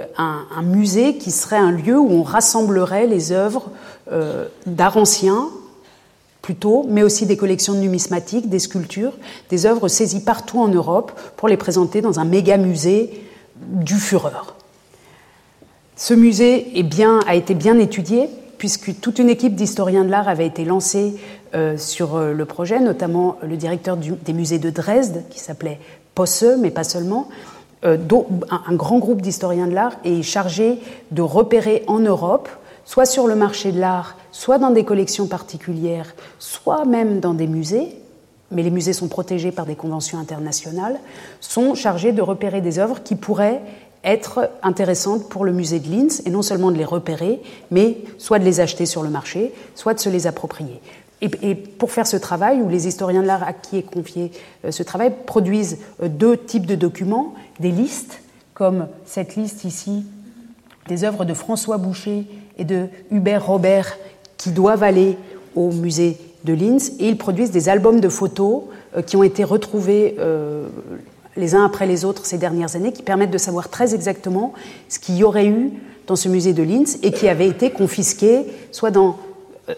[0.63, 3.71] musée qui serait un lieu où on rassemblerait les œuvres
[4.11, 5.49] euh, d'art ancien,
[6.45, 9.15] plutôt, mais aussi des collections de numismatiques, des sculptures,
[9.49, 13.25] des œuvres saisies partout en Europe pour les présenter dans un méga musée
[13.57, 14.53] du Führer.
[15.97, 16.67] Ce musée
[17.27, 18.29] a été bien étudié,
[18.59, 21.15] puisque toute une équipe d'historiens de l'art avait été lancée
[21.55, 25.81] euh, sur le projet, notamment le directeur des musées de Dresde, qui s'appelait
[26.15, 27.31] Posse, mais pas seulement,
[27.87, 27.97] euh,
[28.51, 30.79] un grand groupe d'historiens de l'art est chargé
[31.11, 32.51] de repérer en Europe,
[32.85, 37.47] soit sur le marché de l'art, soit dans des collections particulières, soit même dans des
[37.47, 37.97] musées,
[38.51, 40.99] mais les musées sont protégés par des conventions internationales,
[41.41, 43.61] sont chargés de repérer des œuvres qui pourraient
[44.05, 48.39] être intéressantes pour le musée de Linz, et non seulement de les repérer, mais soit
[48.39, 50.81] de les acheter sur le marché, soit de se les approprier.
[51.23, 54.31] Et, pour faire ce travail, où les historiens de l'art à qui est confié
[54.65, 58.21] euh, ce travail produisent euh, deux types de documents, des listes,
[58.53, 60.05] comme cette liste ici,
[60.87, 62.27] des œuvres de François Boucher
[62.59, 63.97] et de Hubert Robert,
[64.37, 65.17] qui doivent aller
[65.55, 68.63] au musée de Linz, et ils produisent des albums de photos
[68.97, 70.17] euh, qui ont été retrouvés
[71.37, 74.53] les uns après les autres ces dernières années, qui permettent de savoir très exactement
[74.89, 75.73] ce qu'il y aurait eu
[76.07, 79.13] dans ce musée de Linz et qui avait été confisqué soit dans euh,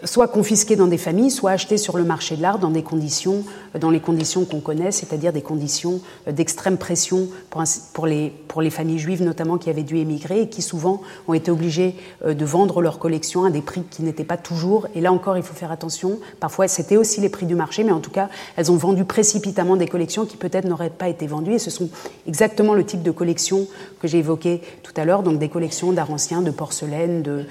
[0.03, 3.43] soit confisqués dans des familles, soit achetés sur le marché de l'art dans des conditions,
[3.75, 8.99] euh, dans les conditions qu'on connaît, c'est-à-dire des conditions euh, d'extrême pression pour, les, familles
[8.99, 12.99] juives notamment qui avaient dû émigrer et qui souvent ont été obligées de vendre leurs
[12.99, 14.87] collections à des prix qui n'étaient pas toujours.
[14.93, 16.19] Et là encore, il faut faire attention.
[16.39, 19.77] Parfois, c'était aussi les prix du marché, mais en tout cas, elles ont vendu précipitamment
[19.77, 21.53] des collections qui peut-être n'auraient pas été vendues.
[21.53, 21.89] Et ce sont
[22.27, 23.67] exactement le type de collections
[24.01, 27.45] que j'ai évoqué tout à l'heure, donc des collections d'art ancien, de porcelaine, de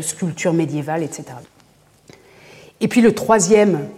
[0.00, 1.24] sculptures médiévales, etc.
[2.82, 3.88] Et puis le troisième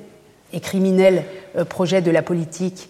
[0.52, 1.24] et criminel
[1.56, 2.88] euh, projet de la politique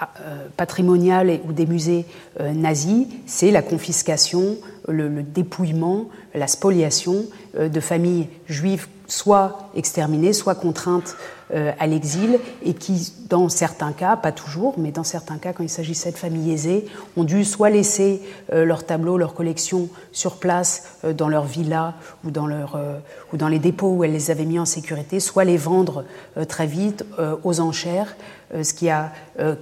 [0.00, 2.06] euh, euh, patrimoniale ou des musées
[2.40, 4.56] nazis, c'est la confiscation,
[4.88, 7.24] le, dépouillement, la spoliation
[7.56, 11.16] de familles juives soit exterminées, soit contraintes
[11.52, 15.62] euh, à l'exil et qui, dans certains cas, pas toujours, mais dans certains cas, quand
[15.62, 16.86] il s'agissait de familles aisées,
[17.16, 18.22] ont dû soit laisser
[18.52, 23.48] euh, leurs tableaux, leurs collections sur place euh, dans leur villa ou dans, ou dans
[23.48, 26.04] les dépôts où elles les avaient mis en sécurité, soit les vendre
[26.48, 27.04] très vite
[27.42, 28.16] aux enchères,
[28.62, 29.12] ce qui a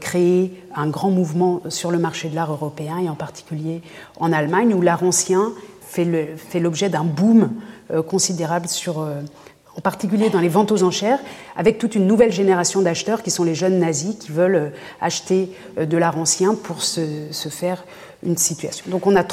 [0.00, 3.80] créé un grand mouvement sur le marché de l'art européen et en particulier
[4.20, 7.50] en Allemagne, où l'art ancien fait l'objet d'un boom
[8.06, 9.06] considérable sur
[9.76, 11.18] en particulier dans les ventes aux enchères,
[11.56, 14.68] avec toute une nouvelle génération d'acheteurs qui sont les jeunes nazis qui veulent euh,
[15.00, 17.00] acheter euh, de l'art ancien pour se,
[17.48, 17.84] faire
[18.24, 18.90] une situation.
[18.90, 19.24] Donc on a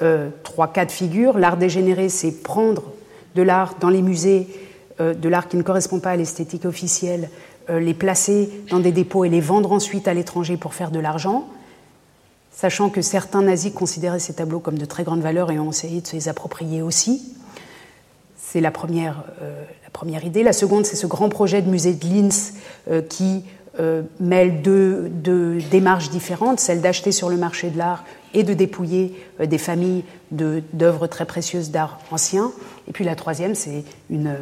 [0.00, 1.38] euh, trois cas de figure.
[1.38, 2.82] L'art dégénéré, c'est prendre
[3.34, 4.48] de l'art dans les musées,
[4.98, 7.30] de l'art qui ne correspond pas à l'esthétique officielle,
[7.68, 11.48] les placer dans des dépôts et les vendre ensuite à l'étranger pour faire de l'argent
[12.58, 16.00] sachant que certains nazis considéraient ces tableaux comme de très grande valeur et ont essayé
[16.00, 17.22] de se les approprier aussi.
[18.36, 20.42] C'est la première, euh, la première idée.
[20.42, 22.54] La seconde, c'est ce grand projet de musée de Linz
[22.90, 23.44] euh, qui
[23.78, 25.08] euh, mêle deux,
[25.70, 28.04] démarches différentes, celle d'acheter sur le marché de l'art
[28.34, 30.02] et de dépouiller des familles
[30.32, 32.50] d'œuvres très précieuses d'art ancien.
[32.88, 34.34] Et puis la troisième, c'est une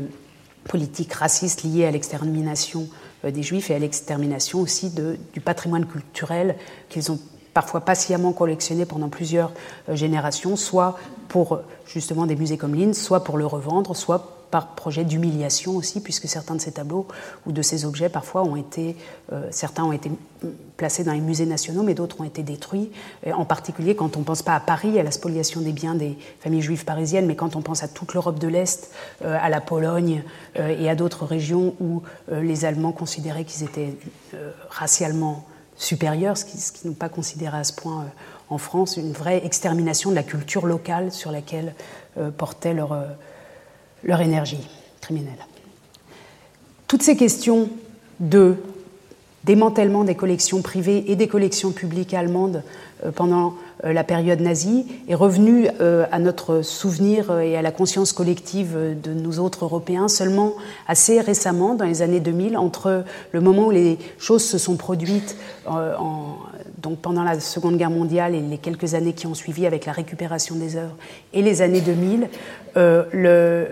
[0.65, 2.89] politique raciste liée à l'extermination
[3.25, 6.57] des Juifs et à l'extermination aussi de, du patrimoine culturel
[6.89, 7.19] qu'ils ont
[7.55, 9.51] parfois patiemment collectionné pendant plusieurs
[9.89, 10.99] euh, générations, soit
[11.29, 16.01] pour justement des musées comme Linz, soit pour le revendre, soit par projet d'humiliation aussi,
[16.01, 17.07] puisque certains de ces tableaux
[17.47, 18.97] ou de ces objets parfois ont été,
[19.33, 20.11] euh, certains ont été
[20.77, 22.91] placés dans les musées nationaux, mais d'autres ont été détruits.
[23.33, 26.19] en particulier quand on ne pense pas à Paris, à la spoliation des biens des
[26.41, 28.91] familles juives parisiennes, mais quand on pense à toute l'Europe de l'Est,
[29.25, 30.23] euh, à la Pologne
[30.57, 33.95] et à d'autres régions où les Allemands considéraient qu'ils étaient
[34.71, 35.45] racialement
[35.77, 38.09] supérieure, ce qui, n'est pas considéré à ce point euh,
[38.49, 41.75] en France, une vraie extermination de la culture locale sur laquelle
[42.19, 43.05] euh, portait leur, euh,
[44.05, 44.67] leur énergie
[45.01, 45.39] criminelle.
[46.89, 47.69] Toutes ces questions
[48.21, 48.57] de
[49.45, 52.63] démantèlement des collections privées et des collections publiques allemandes
[53.15, 59.13] pendant la période nazie est revenue à notre souvenir et à la conscience collective de
[59.13, 60.55] nous autres Européens seulement
[60.89, 65.37] assez récemment, dans les années 2000, entre le moment où les choses se sont produites
[66.87, 69.93] donc pendant la Seconde Guerre mondiale et les quelques années qui ont suivi avec la
[69.93, 70.95] récupération des œuvres
[71.33, 72.29] et les années 2000,
[72.77, 73.67] euh,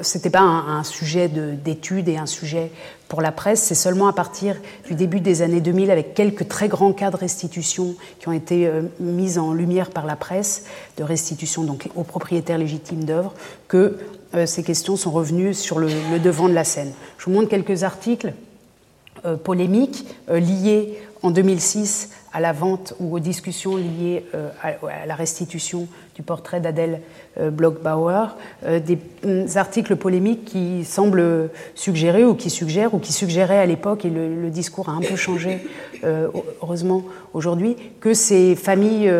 [0.00, 2.70] ce n'était pas un, sujet d'étude et un sujet
[3.08, 4.56] pour la presse, c'est seulement à partir
[4.86, 8.55] du début des années 2000, avec quelques très grands cas de restitution qui ont été
[8.64, 10.64] euh, mis en lumière par la presse,
[10.96, 13.34] de restitution donc aux propriétaires légitimes d'œuvres,
[13.68, 13.98] que
[14.34, 15.88] euh, ces questions sont revenues sur le,
[16.22, 16.92] devant de la scène.
[17.18, 18.32] Je vous montre quelques articles
[19.24, 25.14] euh, polémiques liés en 2006 à la vente ou aux discussions liées euh, à, la
[25.14, 27.00] restitution du portrait d'Adèle
[27.40, 33.14] euh, Blockbauer, euh, des, mm, articles polémiques qui semblent suggérer ou qui suggèrent ou qui
[33.14, 35.66] suggéraient à l'époque, et le, discours a un peu changé
[36.62, 37.02] heureusement
[37.34, 39.12] aujourd'hui, que ces familles,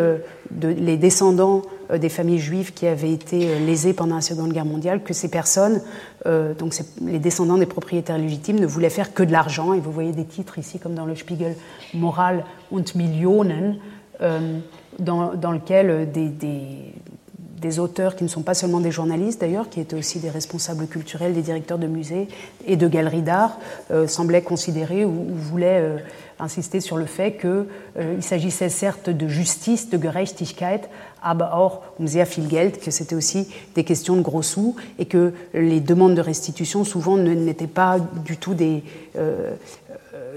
[0.60, 5.12] les descendants des familles juives qui avaient été lésées pendant la Seconde Guerre mondiale, que
[5.12, 5.82] ces personnes,
[6.24, 9.74] donc les descendants des propriétaires légitimes, ne voulaient faire que de l'argent.
[9.74, 11.56] Et vous voyez des titres ici, comme dans le Spiegel,
[11.96, 13.76] Moral und Millionen,
[14.20, 14.58] euh,
[14.98, 19.96] dans, lequel des, des auteurs qui ne sont pas seulement des journalistes d'ailleurs, qui étaient
[19.96, 22.28] aussi des responsables culturels, des directeurs de musées
[22.66, 23.58] et de galeries d'art,
[24.06, 26.02] semblaient considérer ou, ou voulaient
[26.38, 27.64] insister sur le fait qu'il
[27.98, 30.88] euh, s'agissait certes de justice, de Gerechtigkeit,
[31.22, 35.06] aber auch um sehr viel Geld, que c'était aussi des questions de gros sous et
[35.06, 38.80] que les demandes de restitution souvent n'étaient pas du tout euh,
[39.16, 39.52] euh,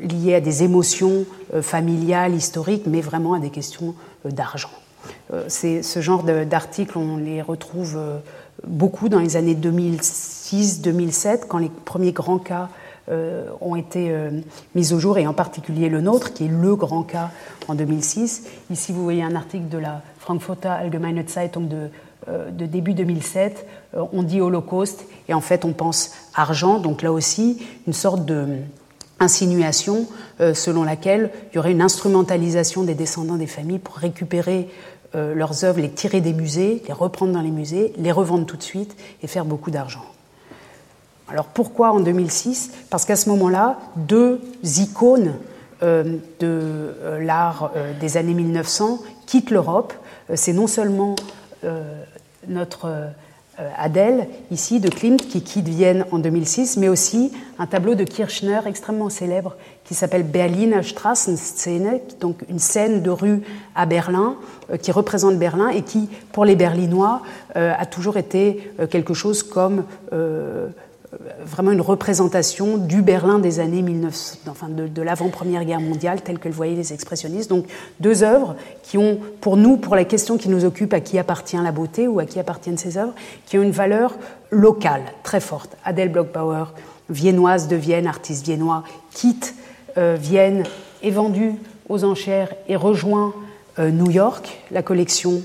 [0.02, 1.26] liées à des émotions
[1.62, 3.96] familiales, historiques, mais vraiment à des questions
[4.26, 4.70] d'argent.
[5.48, 7.98] ce genre d'articles, on les retrouve
[8.68, 12.70] beaucoup dans les années 2006-2007, quand les premiers grands cas
[13.12, 14.30] euh, ont été euh,
[14.76, 17.32] mises au jour, et en particulier le nôtre, qui est le grand cas
[17.68, 18.44] en 2006.
[18.70, 21.90] Ici, vous voyez un article de la Frankfurter Allgemeine Zeitung de,
[22.28, 23.66] euh, de début 2007.
[24.14, 26.78] on dit Holocauste, et en fait, on pense argent.
[26.78, 28.46] Donc là aussi, une sorte de
[29.20, 30.08] insinuation
[30.54, 34.70] selon laquelle il y aurait une instrumentalisation des descendants des familles pour récupérer
[35.14, 38.64] leurs œuvres, les tirer des musées, les reprendre dans les musées, les revendre tout de
[38.64, 40.06] suite et faire beaucoup d'argent.
[41.32, 45.34] Alors pourquoi en 2006 Parce qu'à ce moment-là, deux icônes
[45.84, 49.94] euh, de euh, l'art euh, des années 1900 quittent l'Europe.
[50.36, 51.16] C'est non seulement
[52.48, 53.10] notre
[53.78, 58.60] Adèle, ici, de Klimt, qui quitte Vienne en 2006, mais aussi un tableau de Kirchner
[58.66, 63.42] extrêmement célèbre qui s'appelle Berliner Straßenszene, donc une scène de rue
[63.76, 64.36] à Berlin,
[64.82, 67.22] qui représente Berlin et qui, pour les Berlinois,
[67.56, 69.84] a toujours été quelque chose comme
[71.44, 76.48] vraiment une représentation du Berlin des années 1900, enfin de, l'avant-première guerre mondiale, telle que
[76.48, 77.50] le voyaient les expressionnistes.
[77.50, 77.66] Donc
[78.00, 81.58] deux œuvres qui ont, pour nous, pour la question qui nous occupe, à qui appartient
[81.58, 83.14] la beauté ou à qui appartiennent ces œuvres,
[83.46, 84.16] qui ont une valeur
[84.52, 85.76] locale très forte.
[85.84, 86.74] Adèle Blockbauer,
[87.10, 89.56] viennoise de Vienne, artiste viennois, quitte
[89.98, 90.64] euh, Vienne,
[91.02, 91.56] est vendue
[91.88, 93.34] aux enchères et rejoint
[93.80, 95.42] euh, New York, la collection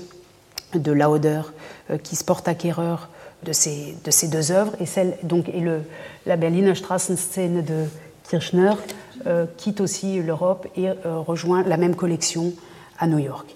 [0.75, 1.41] de Lauder,
[1.89, 3.09] euh, qui se porte acquéreur
[3.43, 5.81] de ces, de ces deux œuvres, et, celle, donc, et le,
[6.25, 7.85] la Berliner Straßenszene de
[8.29, 8.73] Kirchner
[9.27, 12.53] euh, quitte aussi l'Europe et euh, rejoint la même collection
[12.99, 13.55] à New York.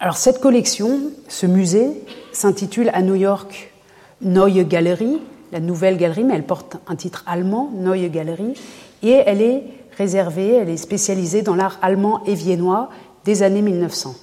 [0.00, 1.88] Alors cette collection, ce musée,
[2.32, 3.72] s'intitule à New York
[4.20, 5.18] Neue Galerie,
[5.52, 8.54] la nouvelle galerie, mais elle porte un titre allemand, Neue Galerie,
[9.02, 9.62] et elle est
[9.96, 12.90] réservée, elle est spécialisée dans l'art allemand et viennois
[13.24, 14.14] des années 1900.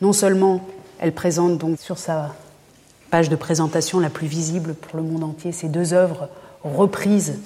[0.00, 0.60] Non seulement
[0.98, 2.34] elle présente donc sur sa
[3.10, 6.28] page de présentation la plus visible pour le monde entier, ces deux œuvres
[6.64, 7.38] reprises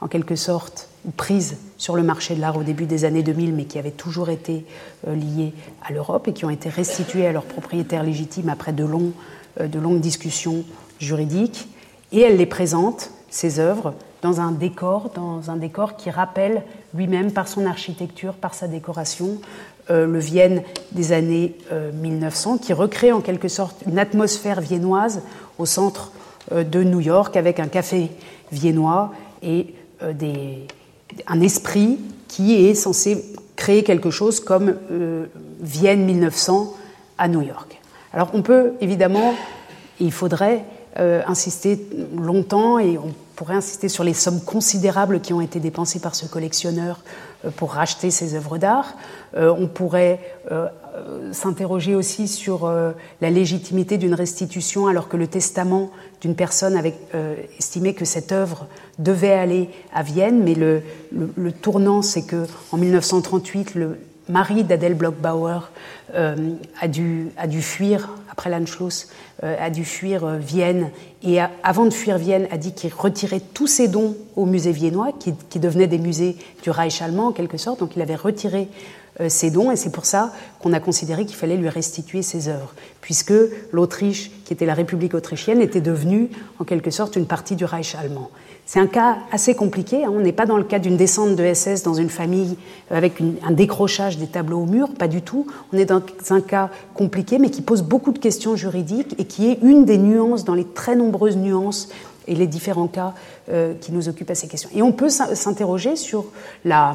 [0.00, 3.54] en quelque sorte, ou prises sur le marché de l'art au début des années 2000,
[3.54, 4.66] mais qui avaient toujours été
[5.06, 5.52] euh, liées
[5.86, 10.00] à l'Europe et qui ont été restituées à leurs propriétaires légitimes après de, euh, longues
[10.00, 10.64] discussions
[10.98, 11.68] juridiques.
[12.10, 15.10] Et elle les présente, ces œuvres, dans un décor,
[15.96, 16.62] qui rappelle
[16.94, 19.38] lui-même par son architecture, par sa décoration,
[19.88, 20.62] le Vienne
[20.92, 21.54] des années
[21.94, 25.22] 1900, euh, qui recrée en quelque sorte une atmosphère viennoise
[25.58, 26.12] au centre
[26.52, 28.10] euh, de New York avec un café
[28.50, 29.12] viennois
[29.42, 29.74] et
[31.26, 33.24] un esprit qui est censé
[33.56, 34.74] créer quelque chose comme
[35.60, 36.74] Vienne 1900
[37.18, 37.80] à New York.
[38.12, 39.34] Alors on peut évidemment,
[40.00, 40.64] il faudrait
[40.96, 46.14] insister longtemps et on pourrait insister sur les sommes considérables qui ont été dépensées par
[46.14, 48.94] ce collectionneur euh, pour racheter ces œuvres d'art.
[49.36, 50.20] Euh, on pourrait
[50.50, 50.68] euh,
[51.32, 52.70] s'interroger aussi sur
[53.20, 55.90] la légitimité d'une restitution alors que le testament
[56.20, 56.94] d'une personne avait
[57.58, 58.66] estimé que cette œuvre
[58.98, 60.82] devait aller à Vienne, mais le,
[61.52, 63.98] tournant, c'est que en 1938, le
[64.28, 65.70] mari d'Adèle Blockbauer
[66.14, 69.08] a, dû, a dû fuir après l'Anschluss,
[69.42, 70.90] a dû fuir Vienne
[71.22, 75.12] et avant de fuir Vienne a dit qu'il retirait tous ses dons au musée viennois,
[75.18, 77.80] qui, qui devenaient des musées du Reich allemand en quelque sorte.
[77.80, 78.68] Donc il avait retiré
[79.20, 82.48] euh, ses dons et c'est pour ça qu'on a considéré qu'il fallait lui restituer ses
[82.48, 83.34] œuvres, puisque
[83.70, 87.94] l'Autriche, qui était la République autrichienne, était devenue en quelque sorte une partie du Reich
[87.94, 88.30] allemand.
[88.64, 90.04] C'est un cas assez compliqué.
[90.04, 90.12] Hein.
[90.14, 92.56] On n'est pas dans le cas d'une descente de SS dans une famille
[92.90, 95.46] avec un décrochage des tableaux au mur, pas du tout.
[95.72, 96.00] On est dans
[96.30, 99.98] un cas compliqué, mais qui pose beaucoup de questions juridiques et qui est une des
[99.98, 101.88] nuances dans les très nombreuses nuances
[102.28, 103.14] et les différents cas
[103.50, 104.70] euh, qui nous occupent à ces questions.
[104.74, 106.26] Et on peut s'interroger sur
[106.64, 106.94] la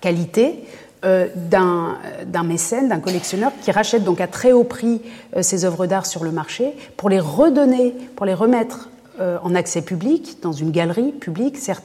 [0.00, 0.64] qualité
[1.04, 5.00] euh, d'un mécène, d'un collectionneur qui rachète donc à très haut prix
[5.36, 8.88] euh, ses œuvres d'art sur le marché pour les redonner, pour les remettre
[9.20, 11.84] euh, en accès public, dans une galerie publique, certes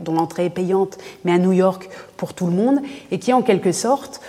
[0.00, 3.42] dont l'entrée est payante, mais à New York pour tout le monde, et qui en
[3.42, 4.20] quelque sorte,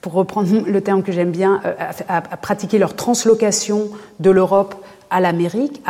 [0.00, 1.62] pour reprendre le terme que j'aime bien,
[2.08, 4.74] a, a, pratiqué leur translocation de l'Europe
[5.08, 5.80] à l'Amérique,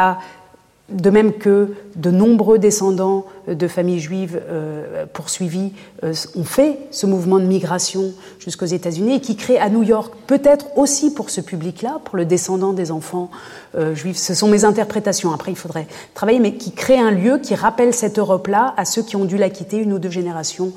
[0.91, 5.73] de même que de nombreux descendants de familles juives euh, poursuivies
[6.05, 10.13] euh, ont fait ce mouvement de migration jusqu'aux États-Unis et qui crée à New York,
[10.27, 13.31] peut-être aussi pour ce public-là, pour le descendant des enfants
[13.77, 17.39] euh, juifs, ce sont mes interprétations, après il faudrait travailler, mais qui crée un lieu
[17.39, 20.73] qui rappelle cette Europe-là à ceux qui ont dû la quitter une ou deux générations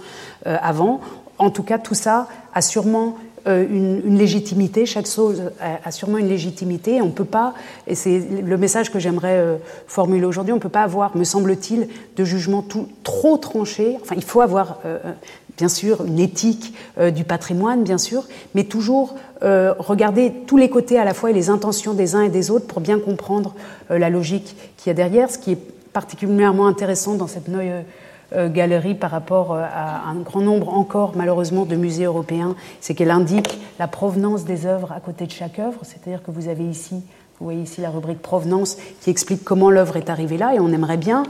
[0.46, 1.00] avant.
[1.40, 3.18] En tout cas, tout ça a sûrement
[3.48, 7.02] euh, une, légitimité, chaque chose a, sûrement une légitimité.
[7.02, 7.54] On ne peut pas,
[7.88, 11.24] et c'est le message que j'aimerais euh, formuler aujourd'hui, on ne peut pas avoir, me
[11.24, 13.98] semble-t-il, de jugement tout, trop tranché.
[14.02, 15.00] Enfin, il faut avoir, euh,
[15.58, 16.74] bien sûr, une éthique
[17.14, 18.24] du patrimoine, bien sûr,
[18.56, 22.30] mais toujours regarder tous les côtés à la fois et les intentions des uns et
[22.30, 23.54] des autres pour bien comprendre
[23.90, 25.30] la logique qu'il y a derrière.
[25.30, 25.60] Ce qui est
[25.94, 27.82] particulièrement intéressant dans cette euh,
[28.50, 33.12] galerie par rapport euh, à un grand nombre encore malheureusement de musées européens, c'est qu'elle
[33.12, 37.04] indique la provenance des œuvres à côté de chaque œuvre, c'est-à-dire que vous avez ici
[37.44, 40.70] vous voyez ici la rubrique provenance qui explique comment l'œuvre est arrivée là et on
[40.70, 41.24] aimerait bien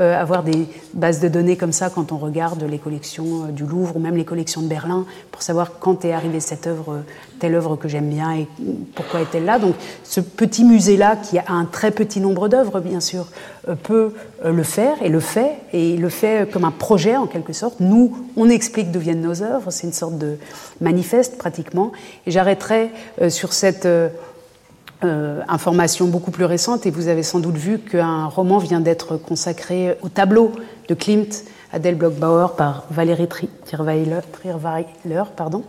[0.00, 3.94] euh, avoir des bases de données comme ça quand on regarde les collections du Louvre
[3.94, 7.04] ou même les collections de Berlin pour savoir quand est arrivée cette œuvre,
[7.38, 8.48] telle œuvre que j'aime bien et
[8.96, 9.60] pourquoi est-elle là.
[9.60, 13.28] Donc ce petit musée-là qui a un très petit nombre d'œuvres bien sûr
[13.68, 14.12] euh, peut
[14.44, 17.78] euh, le faire et le fait, et le fait comme un projet en quelque sorte.
[17.78, 20.36] Nous, on explique d'où viennent nos œuvres, c'est une sorte de
[20.80, 21.92] manifeste pratiquement.
[22.26, 22.90] Et j'arrêterai
[23.22, 23.86] euh, sur cette
[25.02, 29.96] information beaucoup plus récente, et vous avez sans doute vu qu'un roman vient d'être consacré
[30.02, 30.52] au tableau
[30.88, 34.20] de Klimt, Adèle Blockbauer par Valérie Trierweiler,
[35.36, 35.62] pardon,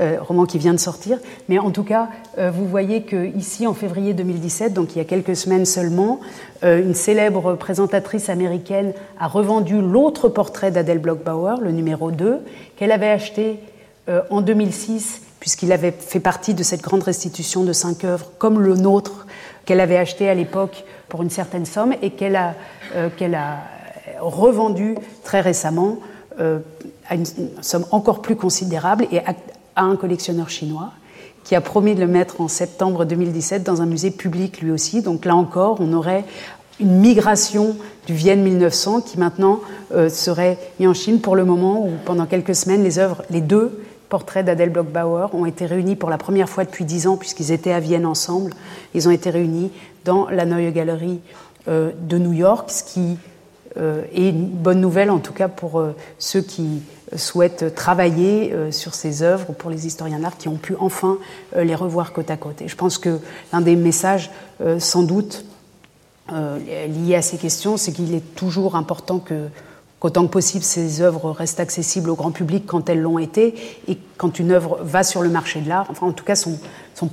[0.00, 1.18] euh, roman qui vient de sortir.
[1.50, 2.08] Mais en tout cas,
[2.38, 6.20] euh, vous voyez qu'ici, en février 2017, donc il y a quelques semaines seulement,
[6.64, 12.40] euh, une célèbre présentatrice américaine a revendu l'autre portrait d'Adèle Blockbauer, le numéro 2,
[12.76, 13.60] qu'elle avait acheté
[14.30, 18.76] en 2006, puisqu'il avait fait partie de cette grande restitution de cinq œuvres, comme le
[18.76, 19.26] nôtre,
[19.64, 22.54] qu'elle avait acheté à l'époque pour une certaine somme et qu'elle a,
[22.94, 23.58] a
[24.20, 25.98] revendu très récemment
[26.38, 27.24] à une
[27.60, 30.92] somme encore plus considérable et à un collectionneur chinois
[31.42, 35.02] qui a promis de le mettre en septembre 2017 dans un musée public lui aussi.
[35.02, 36.24] Donc là encore, on aurait
[36.78, 37.76] une migration
[38.06, 39.60] du Vienne 1900 qui maintenant
[39.92, 43.40] euh, serait mis en Chine pour le moment où pendant quelques semaines les œuvres, les
[43.40, 43.80] deux
[44.12, 47.72] portraits d'Adèle Blockbauer ont été réunis pour la première fois depuis dix ans puisqu'ils étaient
[47.72, 48.52] à Vienne ensemble.
[48.94, 49.70] Ils ont été réunis
[50.04, 51.20] dans la Neue Galerie
[51.68, 53.16] euh, de New York, ce qui
[53.78, 55.82] euh, est une bonne nouvelle en tout cas pour
[56.18, 56.82] ceux qui
[57.16, 61.18] souhaite travailler euh, sur ces œuvres pour les historiens d'art qui ont pu enfin
[61.56, 62.62] euh, les revoir côte à côte.
[62.62, 63.18] Et je pense que
[63.52, 65.44] l'un des messages, euh, sans doute,
[66.88, 69.48] liés à ces questions, c'est qu'il est toujours important que
[70.02, 73.54] qu'autant que possible ces œuvres restent accessibles au grand public quand elles l'ont été,
[73.86, 76.58] et quand une œuvre va sur le marché de l'art, enfin en tout cas son,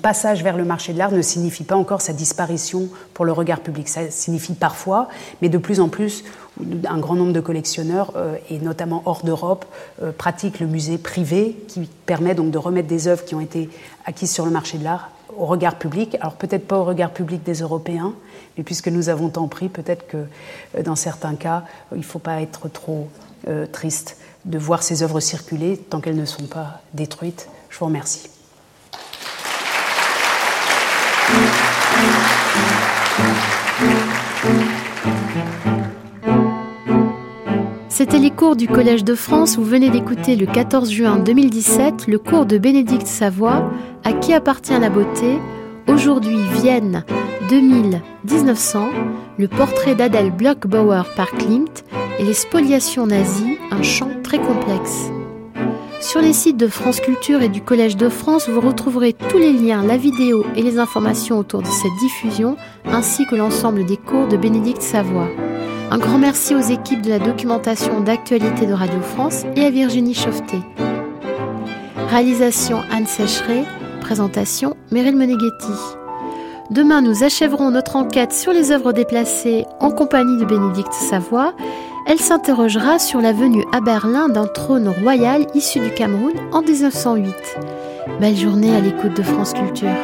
[0.01, 3.59] passage vers le marché de l'art ne signifie pas encore sa disparition pour le regard
[3.59, 3.87] public.
[3.87, 5.07] Ça signifie parfois,
[5.41, 6.23] mais de plus en plus,
[6.87, 9.65] un grand nombre de collectionneurs, euh, et notamment hors d'Europe,
[10.01, 13.69] euh, pratiquent le musée privé, qui permet donc de remettre des œuvres qui ont été
[14.05, 16.15] acquises sur le marché de l'art au regard public.
[16.21, 18.13] Alors peut-être pas au regard public des Européens,
[18.57, 20.17] mais puisque nous avons tant pris, peut-être que
[20.77, 23.07] euh, dans certains cas, il ne faut pas être trop
[23.71, 27.47] triste de voir ces œuvres circuler tant qu'elles ne sont pas détruites.
[27.69, 28.29] Je vous remercie.
[38.21, 39.55] Les cours du Collège de France.
[39.55, 43.71] Vous venez d'écouter le 14 juin 2017 le cours de Bénédicte Savoie,
[44.03, 45.39] À qui appartient la beauté
[45.87, 47.05] Aujourd'hui Vienne
[47.49, 48.89] 2000-1900,
[49.37, 51.85] le portrait d'Adèle Blockbauer par Klimt
[52.19, 55.09] et les spoliations nazies, un champ très complexe.
[56.01, 59.51] Sur les sites de France Culture et du Collège de France, vous retrouverez tous les
[59.51, 64.27] liens, la vidéo et les informations autour de cette diffusion, ainsi que l'ensemble des cours
[64.27, 65.27] de Bénédicte Savoie.
[65.91, 70.13] Un grand merci aux équipes de la documentation d'actualité de Radio France et à Virginie
[70.13, 70.57] Chauveté.
[72.07, 73.65] Réalisation Anne Sécheret,
[73.99, 75.73] présentation Meryl Meneghetti.
[76.71, 81.53] Demain, nous achèverons notre enquête sur les œuvres déplacées en compagnie de Bénédicte Savoie
[82.09, 87.35] elle s'interrogera sur la venue à Berlin d'un trône royal issu du Cameroun en 1908.
[88.19, 89.95] Belle journée à l'écoute de France Culture.